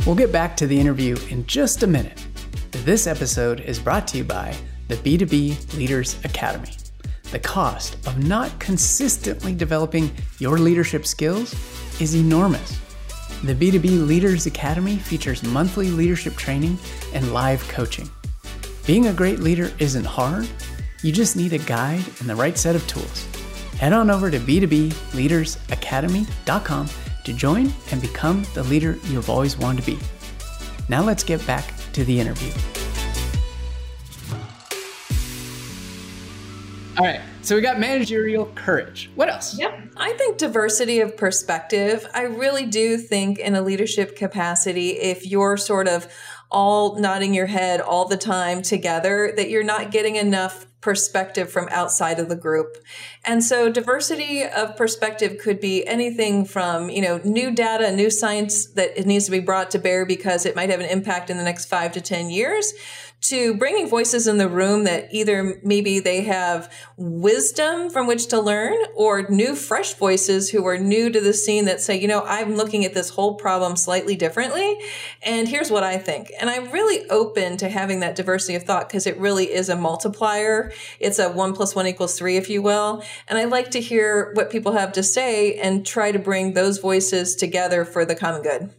we'll 0.04 0.16
get 0.16 0.32
back 0.32 0.56
to 0.56 0.66
the 0.66 0.78
interview 0.78 1.16
in 1.30 1.46
just 1.46 1.82
a 1.82 1.86
minute 1.86 2.26
this 2.70 3.06
episode 3.06 3.60
is 3.60 3.78
brought 3.78 4.06
to 4.08 4.18
you 4.18 4.24
by 4.24 4.54
the 4.88 4.96
b2b 4.96 5.76
leaders 5.76 6.18
academy 6.24 6.72
the 7.32 7.38
cost 7.38 7.96
of 8.06 8.22
not 8.22 8.56
consistently 8.60 9.54
developing 9.54 10.10
your 10.38 10.58
leadership 10.58 11.06
skills 11.06 11.54
is 12.00 12.14
enormous 12.14 12.78
The 13.42 13.54
B2B 13.54 14.06
Leaders 14.06 14.44
Academy 14.46 14.98
features 14.98 15.42
monthly 15.42 15.90
leadership 15.90 16.36
training 16.36 16.78
and 17.12 17.32
live 17.32 17.66
coaching. 17.68 18.08
Being 18.86 19.08
a 19.08 19.12
great 19.12 19.40
leader 19.40 19.72
isn't 19.80 20.04
hard, 20.04 20.48
you 21.02 21.10
just 21.10 21.34
need 21.36 21.52
a 21.52 21.58
guide 21.58 22.04
and 22.20 22.28
the 22.28 22.36
right 22.36 22.56
set 22.56 22.76
of 22.76 22.86
tools. 22.86 23.26
Head 23.78 23.92
on 23.92 24.10
over 24.10 24.30
to 24.30 24.38
b2bleadersacademy.com 24.38 26.88
to 27.24 27.32
join 27.32 27.72
and 27.90 28.00
become 28.00 28.46
the 28.54 28.62
leader 28.64 28.98
you've 29.06 29.30
always 29.30 29.58
wanted 29.58 29.82
to 29.82 29.90
be. 29.92 29.98
Now 30.88 31.02
let's 31.02 31.24
get 31.24 31.44
back 31.46 31.74
to 31.94 32.04
the 32.04 32.20
interview. 32.20 32.52
All 36.98 37.06
right, 37.06 37.22
so 37.40 37.56
we 37.56 37.62
got 37.62 37.80
managerial 37.80 38.44
courage. 38.54 39.10
What 39.14 39.30
else? 39.30 39.58
Yep. 39.58 39.94
I 39.96 40.12
think 40.12 40.36
diversity 40.36 41.00
of 41.00 41.16
perspective. 41.16 42.06
I 42.12 42.24
really 42.24 42.66
do 42.66 42.98
think 42.98 43.38
in 43.38 43.54
a 43.54 43.62
leadership 43.62 44.14
capacity, 44.14 44.90
if 44.90 45.26
you're 45.26 45.56
sort 45.56 45.88
of 45.88 46.06
all 46.50 47.00
nodding 47.00 47.32
your 47.32 47.46
head 47.46 47.80
all 47.80 48.06
the 48.06 48.18
time 48.18 48.60
together, 48.60 49.32
that 49.36 49.48
you're 49.48 49.64
not 49.64 49.90
getting 49.90 50.16
enough 50.16 50.66
perspective 50.82 51.50
from 51.50 51.66
outside 51.70 52.18
of 52.18 52.28
the 52.28 52.36
group. 52.36 52.76
And 53.24 53.42
so 53.42 53.70
diversity 53.70 54.44
of 54.44 54.76
perspective 54.76 55.38
could 55.40 55.60
be 55.60 55.86
anything 55.86 56.44
from, 56.44 56.90
you 56.90 57.00
know, 57.00 57.20
new 57.24 57.52
data, 57.52 57.90
new 57.92 58.10
science 58.10 58.66
that 58.72 58.98
it 58.98 59.06
needs 59.06 59.24
to 59.26 59.30
be 59.30 59.40
brought 59.40 59.70
to 59.70 59.78
bear 59.78 60.04
because 60.04 60.44
it 60.44 60.54
might 60.54 60.68
have 60.68 60.80
an 60.80 60.90
impact 60.90 61.30
in 61.30 61.38
the 61.38 61.44
next 61.44 61.66
five 61.66 61.92
to 61.92 62.02
10 62.02 62.28
years 62.28 62.74
to 63.22 63.54
bringing 63.54 63.88
voices 63.88 64.26
in 64.26 64.38
the 64.38 64.48
room 64.48 64.82
that 64.84 65.08
either 65.12 65.60
maybe 65.62 66.00
they 66.00 66.22
have 66.22 66.72
wisdom 66.96 67.88
from 67.88 68.08
which 68.08 68.26
to 68.26 68.40
learn 68.40 68.76
or 68.96 69.28
new 69.28 69.54
fresh 69.54 69.94
voices 69.94 70.50
who 70.50 70.66
are 70.66 70.76
new 70.76 71.08
to 71.08 71.20
the 71.20 71.32
scene 71.32 71.66
that 71.66 71.80
say, 71.80 71.98
you 71.98 72.08
know, 72.08 72.22
I'm 72.24 72.56
looking 72.56 72.84
at 72.84 72.94
this 72.94 73.10
whole 73.10 73.34
problem 73.34 73.76
slightly 73.76 74.16
differently. 74.16 74.76
And 75.22 75.46
here's 75.46 75.70
what 75.70 75.84
I 75.84 75.98
think. 75.98 76.32
And 76.40 76.50
I'm 76.50 76.72
really 76.72 77.08
open 77.10 77.56
to 77.58 77.68
having 77.68 78.00
that 78.00 78.16
diversity 78.16 78.56
of 78.56 78.64
thought 78.64 78.88
because 78.88 79.06
it 79.06 79.16
really 79.18 79.52
is 79.52 79.68
a 79.68 79.76
multiplier. 79.76 80.72
It's 80.98 81.20
a 81.20 81.30
one 81.30 81.52
plus 81.52 81.76
one 81.76 81.86
equals 81.86 82.18
three, 82.18 82.36
if 82.36 82.50
you 82.50 82.60
will. 82.60 83.04
And 83.28 83.38
I 83.38 83.44
like 83.44 83.70
to 83.70 83.80
hear 83.80 84.32
what 84.34 84.50
people 84.50 84.72
have 84.72 84.92
to 84.92 85.02
say 85.02 85.54
and 85.54 85.86
try 85.86 86.10
to 86.10 86.18
bring 86.18 86.54
those 86.54 86.78
voices 86.78 87.36
together 87.36 87.84
for 87.84 88.04
the 88.04 88.16
common 88.16 88.42
good. 88.42 88.70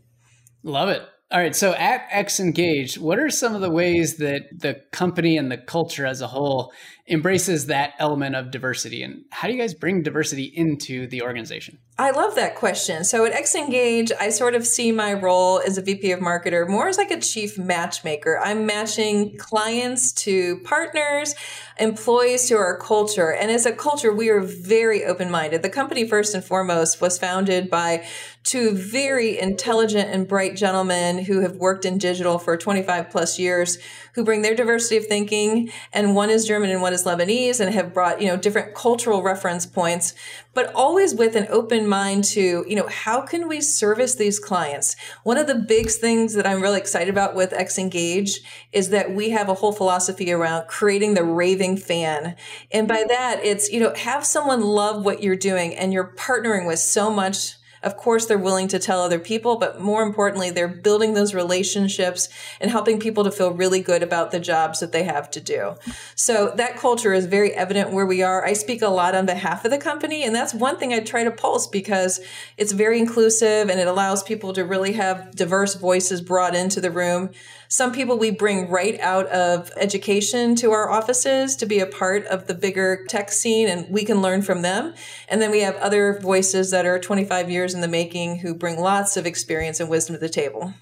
Love 0.64 0.90
it. 0.90 1.02
All 1.34 1.40
right. 1.40 1.56
So 1.56 1.74
at 1.74 2.08
Xngage, 2.12 3.00
what 3.00 3.18
are 3.18 3.32
some 3.32 3.56
of 3.56 3.62
the 3.62 3.72
ways 3.72 4.18
that 4.18 4.44
the 4.56 4.76
company 4.92 5.36
and 5.36 5.52
the 5.52 5.58
culture 5.58 6.06
as 6.06 6.22
a 6.22 6.28
whole 6.28 6.72
embraces 7.08 7.66
that 7.66 7.94
element 8.00 8.36
of 8.36 8.50
diversity? 8.50 9.04
And 9.04 9.26
how 9.32 9.48
do 9.48 9.54
you 9.54 9.60
guys 9.60 9.74
bring 9.74 10.04
diversity 10.04 10.46
into 10.46 11.08
the 11.08 11.22
organization? 11.22 11.78
I 11.98 12.12
love 12.12 12.36
that 12.36 12.56
question. 12.56 13.04
So 13.04 13.26
at 13.26 13.34
Xngage, 13.34 14.12
I 14.20 14.30
sort 14.30 14.56
of 14.56 14.66
see 14.66 14.92
my 14.92 15.14
role 15.14 15.60
as 15.60 15.78
a 15.78 15.82
VP 15.82 16.12
of 16.12 16.22
marketer 16.22 16.68
more 16.68 16.88
as 16.88 16.98
like 16.98 17.12
a 17.12 17.20
chief 17.20 17.58
matchmaker. 17.58 18.40
I'm 18.42 18.66
matching 18.66 19.38
clients 19.38 20.12
to 20.14 20.60
partners, 20.62 21.36
employees 21.78 22.48
to 22.48 22.56
our 22.56 22.78
culture. 22.80 23.32
And 23.32 23.52
as 23.52 23.66
a 23.66 23.74
culture, 23.74 24.12
we 24.12 24.30
are 24.30 24.40
very 24.40 25.06
open 25.06 25.30
minded. 25.30 25.62
The 25.62 25.70
company, 25.70 26.08
first 26.08 26.34
and 26.34 26.44
foremost, 26.44 27.02
was 27.02 27.20
founded 27.20 27.70
by 27.70 28.06
two 28.44 28.76
very 28.76 29.40
intelligent 29.40 30.10
and 30.10 30.28
bright 30.28 30.56
gentlemen 30.56 31.20
who 31.20 31.42
have 31.42 31.56
worked 31.56 31.86
in 31.86 31.98
digital 31.98 32.38
for 32.38 32.58
25 32.58 33.10
plus 33.10 33.40
years 33.40 33.78
who 34.16 34.24
bring 34.24 34.42
their 34.42 34.56
diversity 34.56 34.98
of 34.98 35.06
thinking 35.06 35.72
and 35.94 36.14
one 36.14 36.30
is 36.30 36.46
german 36.46 36.70
and 36.70 36.82
one 36.82 36.93
is 36.94 37.04
lebanese 37.04 37.60
and 37.60 37.74
have 37.74 37.94
brought 37.94 38.22
you 38.22 38.28
know 38.28 38.38
different 38.38 38.74
cultural 38.74 39.22
reference 39.22 39.66
points 39.66 40.14
but 40.54 40.74
always 40.76 41.16
with 41.16 41.36
an 41.36 41.48
open 41.50 41.88
mind 41.88 42.24
to 42.24 42.64
you 42.68 42.76
know 42.76 42.88
how 42.88 43.22
can 43.22 43.48
we 43.48 43.60
service 43.62 44.16
these 44.16 44.40
clients? 44.40 44.96
One 45.24 45.38
of 45.38 45.48
the 45.48 45.56
big 45.56 45.90
things 45.90 46.34
that 46.34 46.46
i'm 46.48 46.62
really 46.62 46.80
excited 46.80 47.10
about 47.10 47.36
with 47.36 47.52
Xngage 47.52 48.38
is 48.72 48.90
that 48.90 49.14
we 49.14 49.32
have 49.32 49.50
a 49.50 49.56
whole 49.56 49.72
philosophy 49.72 50.32
around 50.32 50.68
creating 50.68 51.14
the 51.14 51.24
raving 51.24 51.78
fan. 51.78 52.36
And 52.72 52.88
by 52.88 53.04
that 53.08 53.42
it's 53.44 53.72
you 53.72 53.80
know 53.80 53.94
have 53.96 54.26
someone 54.26 54.62
love 54.62 55.04
what 55.04 55.24
you're 55.24 55.36
doing 55.36 55.76
and 55.76 55.92
you're 55.92 56.14
partnering 56.16 56.68
with 56.68 56.80
so 56.80 57.10
much 57.10 57.56
of 57.84 57.98
course, 57.98 58.26
they're 58.26 58.38
willing 58.38 58.68
to 58.70 58.80
tell 58.80 59.02
other 59.02 59.20
people, 59.20 59.58
but 59.58 59.80
more 59.80 60.04
importantly, 60.04 60.50
they're 60.50 60.68
building 60.68 61.14
those 61.14 61.34
relationships 61.34 62.30
and 62.60 62.72
helping 62.72 63.00
people 63.00 63.24
to 63.24 63.32
feel 63.32 63.52
really 63.52 63.82
good 63.82 64.04
about 64.04 64.32
the 64.32 64.40
jobs 64.40 64.80
that 64.80 64.92
they 64.92 65.04
have 65.04 65.30
to 65.32 65.42
do. 65.42 65.76
So 66.16 66.54
that 66.56 66.78
culture 66.78 67.14
is 67.14 67.26
very 67.26 67.54
evident 67.54 67.92
where 67.92 68.06
we 68.06 68.22
are. 68.22 68.46
I 68.46 68.54
speak 68.54 68.82
a 68.82 68.88
lot 68.88 69.16
on 69.16 69.26
behalf 69.26 69.66
of 69.66 69.72
the 69.72 69.78
company, 69.78 70.24
and 70.24 70.36
that's 70.36 70.54
one 70.54 70.78
thing 70.78 70.94
I 70.94 71.00
try 71.00 71.24
to 71.24 71.32
pulse 71.32 71.68
because 71.68 72.20
it's 72.58 72.72
very 72.72 73.00
inclusive 73.00 73.70
and 73.70 73.80
it 73.80 73.88
allows 73.88 74.24
people 74.24 74.54
to 74.54 74.64
really 74.64 74.94
have 74.94 75.36
diverse 75.36 75.76
voices 75.76 76.22
brought 76.22 76.56
into 76.56 76.80
the 76.80 76.92
room. 76.92 77.32
Some 77.74 77.92
people 77.92 78.20
we 78.20 78.30
bring 78.30 78.70
right 78.70 79.00
out 79.00 79.26
of 79.30 79.72
education 79.78 80.56
to 80.58 80.72
our 80.74 80.92
offices 80.92 81.56
to 81.56 81.66
be 81.66 81.80
a 81.80 81.88
part 81.88 82.24
of 82.28 82.46
the 82.46 82.54
bigger 82.54 83.04
tech 83.10 83.32
scene 83.32 83.68
and 83.68 83.90
we 83.90 84.06
can 84.06 84.22
learn 84.22 84.44
from 84.44 84.62
them. 84.62 84.94
And 85.28 85.42
then 85.42 85.50
we 85.50 85.62
have 85.62 85.76
other 85.78 86.20
voices 86.20 86.70
that 86.70 86.86
are 86.86 87.00
25 87.00 87.50
years 87.50 87.73
in 87.74 87.82
the 87.82 87.88
making 87.88 88.40
who 88.40 88.54
bring 88.54 88.80
lots 88.80 89.18
of 89.18 89.26
experience 89.26 89.80
and 89.80 89.90
wisdom 89.90 90.16
to 90.16 90.20
the 90.20 90.30
table. 90.30 90.74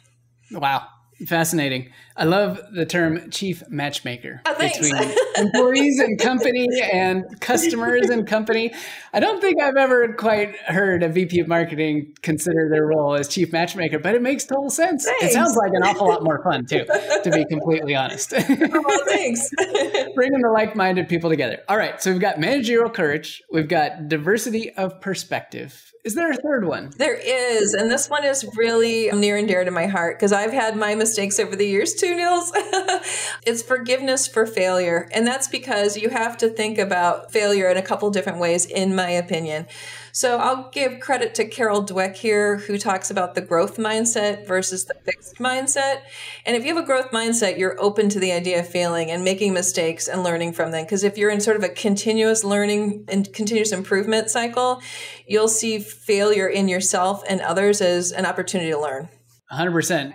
Wow. 0.52 0.88
Fascinating. 1.28 1.92
I 2.18 2.24
love 2.24 2.60
the 2.74 2.86
term 2.86 3.30
chief 3.30 3.62
matchmaker 3.70 4.42
Oh, 4.46 4.56
between 4.58 4.96
employees 5.38 6.00
and 6.00 6.20
company 6.20 6.68
and 6.92 7.40
customers 7.40 8.10
and 8.10 8.26
company. 8.26 8.74
I 9.14 9.20
don't 9.20 9.40
think 9.40 9.62
I've 9.62 9.76
ever 9.76 10.14
quite 10.14 10.56
heard 10.56 11.04
a 11.04 11.10
VP 11.10 11.40
of 11.42 11.48
marketing 11.48 12.16
consider 12.24 12.70
their 12.72 12.88
role 12.88 13.14
as 13.14 13.28
chief 13.28 13.52
matchmaker, 13.52 14.00
but 14.00 14.16
it 14.16 14.24
makes 14.24 14.46
total 14.46 14.72
sense. 14.72 15.06
It 15.22 15.32
sounds 15.32 15.56
like 15.56 15.72
an 15.74 15.84
awful 15.84 16.08
lot 16.08 16.24
more 16.24 16.42
fun 16.44 16.66
too, 16.66 16.86
to 16.86 17.30
be 17.32 17.46
completely 17.46 17.94
honest. 17.94 18.32
well, 18.32 18.46
oh, 18.50 19.04
thanks. 19.08 19.48
Bringing 20.16 20.42
the 20.42 20.52
like-minded 20.52 21.08
people 21.08 21.30
together. 21.30 21.60
All 21.70 21.78
right, 21.78 22.02
so 22.02 22.12
we've 22.12 22.22
got 22.22 22.40
managerial 22.40 22.90
courage, 22.90 23.44
we've 23.52 23.68
got 23.70 24.08
diversity 24.08 24.72
of 24.72 25.00
perspective. 25.02 25.91
Is 26.04 26.16
there 26.16 26.32
a 26.32 26.36
third 26.36 26.66
one? 26.66 26.92
There 26.98 27.14
is, 27.16 27.76
and 27.76 27.92
this 27.92 28.10
one 28.10 28.26
is 28.26 28.44
really 28.58 29.12
near 29.12 29.38
and 29.38 29.48
dear 29.48 29.64
to 29.64 29.70
my 29.70 29.86
heart 29.86 30.18
because 30.18 30.34
I've 30.34 30.52
had 30.52 30.76
my 30.76 30.96
mistakes 30.96 31.40
over 31.40 31.56
the 31.56 31.68
years 31.68 31.94
too, 31.94 32.16
Nils. 32.16 32.52
it's 33.46 33.62
forgiveness 33.62 34.28
for 34.28 34.48
failure. 34.48 35.08
And 35.12 35.28
that's 35.28 35.48
because 35.48 35.98
you 35.98 36.10
have 36.10 36.38
to 36.40 36.50
think 36.50 36.80
about 36.80 37.32
failure 37.32 37.70
in 37.70 37.78
a 37.78 37.84
couple 37.84 38.10
different 38.10 38.40
ways, 38.40 38.66
in 38.66 38.96
my 38.96 39.12
opinion. 39.12 39.68
So 40.14 40.38
I'll 40.38 40.70
give 40.72 41.00
credit 41.00 41.34
to 41.36 41.46
Carol 41.46 41.84
Dweck 41.84 42.16
here, 42.16 42.58
who 42.58 42.78
talks 42.78 43.10
about 43.10 43.36
the 43.36 43.42
growth 43.42 43.78
mindset 43.78 44.46
versus 44.46 44.86
the 44.86 44.94
fixed 45.06 45.38
mindset. 45.38 46.02
And 46.46 46.56
if 46.56 46.64
you 46.64 46.76
have 46.76 46.84
a 46.84 46.86
growth 46.86 47.12
mindset, 47.12 47.58
you're 47.58 47.80
open 47.82 48.10
to 48.10 48.20
the 48.20 48.32
idea 48.32 48.60
of 48.60 48.68
failing 48.68 49.10
and 49.10 49.24
making 49.24 49.54
mistakes 49.54 50.08
and 50.08 50.24
learning 50.24 50.54
from 50.54 50.72
them. 50.72 50.84
Because 50.84 51.04
if 51.04 51.18
you're 51.18 51.30
in 51.30 51.40
sort 51.40 51.58
of 51.58 51.64
a 51.64 51.70
continuous 51.70 52.44
learning 52.44 53.06
and 53.08 53.32
continuous 53.34 53.72
improvement 53.72 54.30
cycle, 54.30 54.82
you'll 55.28 55.48
see 55.48 55.80
failure 55.80 56.48
in 56.48 56.68
yourself 56.68 57.24
and 57.30 57.42
others 57.42 57.82
as 57.82 58.12
an 58.12 58.26
opportunity 58.26 58.72
to 58.72 58.80
learn. 58.80 59.10
100%. 59.52 60.14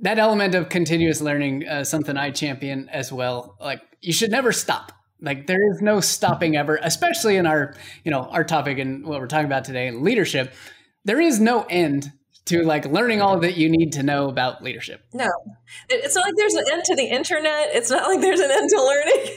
That 0.00 0.18
element 0.18 0.54
of 0.54 0.68
continuous 0.68 1.20
learning, 1.20 1.68
uh, 1.68 1.84
something 1.84 2.16
I 2.16 2.30
champion 2.30 2.88
as 2.88 3.12
well. 3.12 3.56
Like 3.60 3.80
you 4.00 4.12
should 4.12 4.30
never 4.30 4.52
stop. 4.52 4.92
Like 5.24 5.46
there 5.46 5.70
is 5.72 5.80
no 5.80 6.00
stopping 6.00 6.56
ever, 6.56 6.78
especially 6.82 7.36
in 7.36 7.46
our, 7.46 7.74
you 8.04 8.10
know, 8.10 8.22
our 8.22 8.44
topic 8.44 8.78
and 8.78 9.04
what 9.04 9.20
we're 9.20 9.26
talking 9.26 9.46
about 9.46 9.64
today, 9.64 9.90
leadership. 9.90 10.52
There 11.04 11.20
is 11.20 11.40
no 11.40 11.62
end 11.62 12.12
to 12.46 12.62
like 12.62 12.84
learning 12.86 13.22
all 13.22 13.38
that 13.40 13.56
you 13.56 13.70
need 13.70 13.92
to 13.92 14.02
know 14.02 14.28
about 14.28 14.62
leadership. 14.62 15.02
No, 15.12 15.30
it's 15.88 16.14
not 16.14 16.26
like 16.26 16.34
there's 16.36 16.54
an 16.54 16.64
end 16.72 16.84
to 16.84 16.96
the 16.96 17.04
internet. 17.04 17.70
It's 17.72 17.90
not 17.90 18.08
like 18.08 18.20
there's 18.20 18.40
an 18.40 18.50
end 18.50 18.68
to 18.68 18.82
learning. 18.82 19.36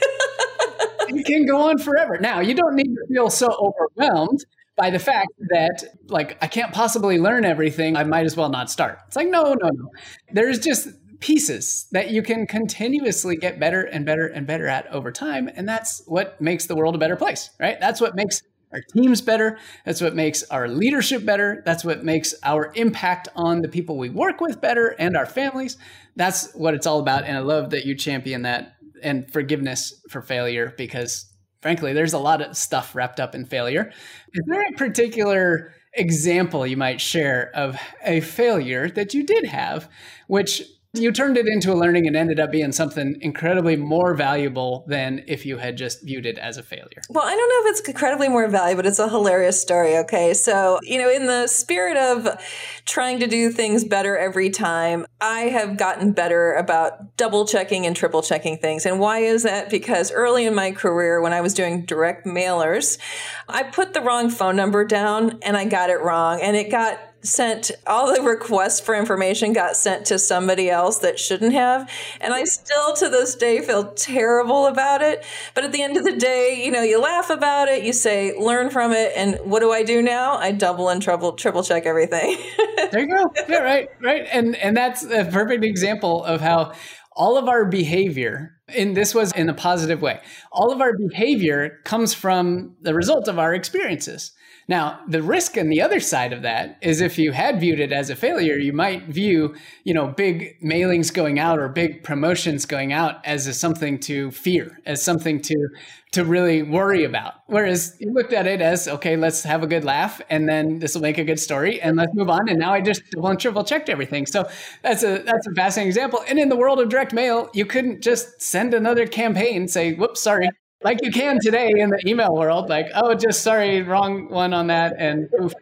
it 1.20 1.26
can 1.26 1.46
go 1.46 1.68
on 1.68 1.78
forever. 1.78 2.18
Now, 2.18 2.40
you 2.40 2.54
don't 2.54 2.74
need 2.74 2.94
to 2.94 3.06
feel 3.08 3.30
so 3.30 3.48
overwhelmed 3.48 4.44
by 4.76 4.90
the 4.90 4.98
fact 4.98 5.32
that 5.50 5.84
like 6.08 6.38
I 6.42 6.46
can't 6.46 6.72
possibly 6.72 7.18
learn 7.18 7.44
everything. 7.44 7.96
I 7.96 8.04
might 8.04 8.26
as 8.26 8.36
well 8.36 8.50
not 8.50 8.70
start. 8.70 8.98
It's 9.06 9.16
like 9.16 9.28
no, 9.28 9.54
no, 9.54 9.68
no. 9.72 9.90
There's 10.32 10.58
just 10.58 10.88
pieces 11.20 11.86
that 11.92 12.10
you 12.10 12.22
can 12.22 12.46
continuously 12.46 13.36
get 13.36 13.58
better 13.58 13.82
and 13.82 14.06
better 14.06 14.26
and 14.26 14.46
better 14.46 14.68
at 14.68 14.86
over 14.88 15.10
time 15.10 15.50
and 15.54 15.68
that's 15.68 16.02
what 16.06 16.40
makes 16.40 16.66
the 16.66 16.76
world 16.76 16.94
a 16.94 16.98
better 16.98 17.16
place, 17.16 17.50
right? 17.58 17.78
That's 17.80 18.00
what 18.00 18.14
makes 18.14 18.42
our 18.72 18.80
teams 18.92 19.20
better. 19.20 19.58
That's 19.84 20.00
what 20.00 20.14
makes 20.14 20.42
our 20.44 20.68
leadership 20.68 21.24
better. 21.24 21.62
That's 21.64 21.84
what 21.84 22.04
makes 22.04 22.34
our 22.42 22.72
impact 22.74 23.28
on 23.34 23.62
the 23.62 23.68
people 23.68 23.96
we 23.96 24.10
work 24.10 24.40
with 24.40 24.60
better 24.60 24.94
and 24.98 25.16
our 25.16 25.26
families. 25.26 25.78
That's 26.16 26.52
what 26.52 26.74
it's 26.74 26.86
all 26.86 27.00
about. 27.00 27.24
And 27.24 27.36
I 27.36 27.40
love 27.40 27.70
that 27.70 27.86
you 27.86 27.94
champion 27.94 28.42
that 28.42 28.74
and 29.02 29.30
forgiveness 29.32 30.02
for 30.10 30.20
failure 30.20 30.74
because, 30.76 31.32
frankly, 31.62 31.92
there's 31.92 32.12
a 32.12 32.18
lot 32.18 32.42
of 32.42 32.56
stuff 32.56 32.94
wrapped 32.94 33.20
up 33.20 33.34
in 33.34 33.46
failure. 33.46 33.92
Is 34.34 34.44
there 34.46 34.62
a 34.62 34.72
particular 34.72 35.72
example 35.94 36.66
you 36.66 36.76
might 36.76 37.00
share 37.00 37.50
of 37.54 37.80
a 38.04 38.20
failure 38.20 38.90
that 38.90 39.14
you 39.14 39.24
did 39.24 39.46
have, 39.46 39.88
which 40.26 40.62
you 40.94 41.12
turned 41.12 41.36
it 41.36 41.46
into 41.46 41.70
a 41.70 41.76
learning 41.76 42.06
and 42.06 42.16
ended 42.16 42.40
up 42.40 42.50
being 42.50 42.72
something 42.72 43.18
incredibly 43.20 43.76
more 43.76 44.14
valuable 44.14 44.84
than 44.88 45.22
if 45.26 45.44
you 45.44 45.58
had 45.58 45.76
just 45.76 46.02
viewed 46.02 46.24
it 46.24 46.38
as 46.38 46.56
a 46.56 46.62
failure. 46.62 47.02
Well, 47.10 47.26
I 47.26 47.34
don't 47.34 47.48
know 47.48 47.70
if 47.70 47.78
it's 47.78 47.88
incredibly 47.88 48.28
more 48.28 48.48
valuable, 48.48 48.82
but 48.82 48.86
it's 48.86 48.98
a 48.98 49.08
hilarious 49.08 49.60
story. 49.60 49.98
Okay. 49.98 50.32
So, 50.32 50.78
you 50.82 50.98
know, 50.98 51.10
in 51.10 51.26
the 51.26 51.46
spirit 51.46 51.98
of 51.98 52.42
trying 52.86 53.20
to 53.20 53.26
do 53.26 53.50
things 53.50 53.84
better 53.84 54.16
every 54.16 54.48
time, 54.48 55.06
I 55.20 55.40
have 55.40 55.76
gotten 55.76 56.12
better 56.12 56.54
about 56.54 57.16
double 57.18 57.46
checking 57.46 57.84
and 57.84 57.94
triple 57.94 58.22
checking 58.22 58.56
things. 58.56 58.86
And 58.86 58.98
why 58.98 59.18
is 59.18 59.42
that? 59.42 59.68
Because 59.68 60.10
early 60.10 60.46
in 60.46 60.54
my 60.54 60.72
career, 60.72 61.20
when 61.20 61.34
I 61.34 61.42
was 61.42 61.52
doing 61.52 61.84
direct 61.84 62.24
mailers, 62.24 62.98
I 63.46 63.64
put 63.64 63.92
the 63.92 64.00
wrong 64.00 64.30
phone 64.30 64.56
number 64.56 64.86
down 64.86 65.38
and 65.42 65.54
I 65.54 65.66
got 65.66 65.90
it 65.90 66.00
wrong. 66.00 66.40
And 66.40 66.56
it 66.56 66.70
got 66.70 66.98
sent 67.22 67.72
all 67.86 68.14
the 68.14 68.22
requests 68.22 68.80
for 68.80 68.94
information 68.94 69.52
got 69.52 69.76
sent 69.76 70.06
to 70.06 70.18
somebody 70.18 70.70
else 70.70 70.98
that 70.98 71.18
shouldn't 71.18 71.52
have. 71.52 71.90
And 72.20 72.32
i 72.32 72.44
still 72.44 72.94
to 72.94 73.08
this 73.08 73.34
day 73.34 73.60
feel 73.60 73.92
terrible 73.92 74.66
about 74.66 75.02
it. 75.02 75.24
But 75.54 75.64
at 75.64 75.72
the 75.72 75.82
end 75.82 75.96
of 75.96 76.04
the 76.04 76.16
day 76.16 76.62
you 76.64 76.70
know 76.70 76.82
you 76.82 77.00
laugh 77.00 77.30
about 77.30 77.68
it 77.68 77.82
you 77.82 77.92
say 77.92 78.38
learn 78.38 78.70
from 78.70 78.92
it. 78.92 79.12
And 79.16 79.38
what 79.44 79.60
do 79.60 79.72
i 79.72 79.82
do 79.82 80.00
now? 80.02 80.36
I 80.36 80.52
double 80.52 80.88
and 80.88 81.02
triple 81.02 81.32
triple 81.32 81.62
check 81.62 81.86
everything. 81.86 82.38
There 82.90 83.00
you 83.00 83.16
go. 83.16 83.24
Yeah 83.48 83.58
right 83.58 83.88
right. 84.00 84.26
And 84.32 84.56
and 84.56 84.76
that's 84.76 85.04
a 85.04 85.24
perfect 85.24 85.62
example 85.62 86.24
of 86.24 86.40
how 86.40 86.72
all 87.14 87.36
of 87.36 87.48
our 87.48 87.66
behavior 87.66 88.52
and 88.68 88.96
this 88.96 89.14
was 89.14 89.32
in 89.32 89.48
a 89.48 89.54
positive 89.54 90.00
way 90.00 90.20
all 90.52 90.72
of 90.72 90.80
our 90.80 90.92
behavior 91.08 91.80
comes 91.84 92.14
from 92.14 92.76
the 92.80 92.94
result 92.94 93.28
of 93.28 93.38
our 93.38 93.52
experiences 93.52 94.32
now, 94.68 95.00
the 95.08 95.22
risk 95.22 95.56
on 95.56 95.70
the 95.70 95.80
other 95.80 95.98
side 95.98 96.34
of 96.34 96.42
that 96.42 96.76
is 96.82 97.00
if 97.00 97.18
you 97.18 97.32
had 97.32 97.58
viewed 97.58 97.80
it 97.80 97.90
as 97.90 98.10
a 98.10 98.16
failure, 98.16 98.58
you 98.58 98.74
might 98.74 99.04
view, 99.04 99.54
you 99.84 99.94
know, 99.94 100.08
big 100.08 100.60
mailings 100.60 101.12
going 101.12 101.38
out 101.38 101.58
or 101.58 101.70
big 101.70 102.04
promotions 102.04 102.66
going 102.66 102.92
out 102.92 103.24
as 103.24 103.46
a, 103.46 103.54
something 103.54 103.98
to 104.00 104.30
fear, 104.30 104.78
as 104.84 105.02
something 105.02 105.40
to 105.40 105.68
to 106.10 106.24
really 106.24 106.62
worry 106.62 107.04
about. 107.04 107.34
Whereas 107.46 107.96
you 107.98 108.12
looked 108.12 108.32
at 108.32 108.46
it 108.46 108.62
as, 108.62 108.88
okay, 108.88 109.16
let's 109.16 109.42
have 109.42 109.62
a 109.62 109.66
good 109.66 109.84
laugh 109.84 110.22
and 110.30 110.48
then 110.48 110.78
this 110.78 110.94
will 110.94 111.02
make 111.02 111.18
a 111.18 111.24
good 111.24 111.38
story 111.38 111.82
and 111.82 111.96
let's 111.96 112.14
move 112.14 112.30
on. 112.30 112.48
And 112.48 112.58
now 112.58 112.72
I 112.72 112.80
just 112.80 113.02
double 113.10 113.28
and 113.28 113.38
triple 113.38 113.62
checked 113.62 113.90
everything. 113.90 114.24
So 114.26 114.48
that's 114.82 115.02
a 115.02 115.18
that's 115.18 115.46
a 115.46 115.52
fascinating 115.54 115.88
example. 115.88 116.22
And 116.28 116.38
in 116.38 116.50
the 116.50 116.56
world 116.56 116.78
of 116.78 116.90
direct 116.90 117.14
mail, 117.14 117.48
you 117.54 117.64
couldn't 117.64 118.02
just 118.02 118.42
send 118.42 118.74
another 118.74 119.06
campaign, 119.06 119.66
say, 119.66 119.94
whoops, 119.94 120.22
sorry, 120.22 120.50
like 120.82 121.00
you 121.02 121.10
can 121.10 121.38
today 121.40 121.72
in 121.76 121.90
the 121.90 122.00
email 122.06 122.34
world, 122.34 122.68
like, 122.68 122.86
oh, 122.94 123.14
just 123.14 123.42
sorry, 123.42 123.82
wrong 123.82 124.28
one 124.28 124.52
on 124.54 124.68
that, 124.68 124.94
and 124.98 125.28
oof. 125.40 125.52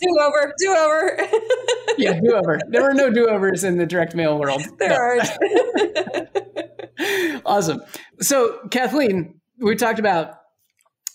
do 0.00 0.18
over, 0.20 0.52
do 0.58 0.70
over. 0.70 1.18
yeah, 1.98 2.18
do 2.20 2.34
over. 2.34 2.58
There 2.68 2.82
were 2.82 2.94
no 2.94 3.10
do 3.10 3.28
overs 3.28 3.64
in 3.64 3.76
the 3.76 3.86
direct 3.86 4.14
mail 4.14 4.38
world. 4.38 4.62
There 4.78 5.18
are. 5.18 5.20
awesome. 7.46 7.82
So, 8.20 8.58
Kathleen, 8.70 9.40
we 9.58 9.76
talked 9.76 9.98
about 9.98 10.36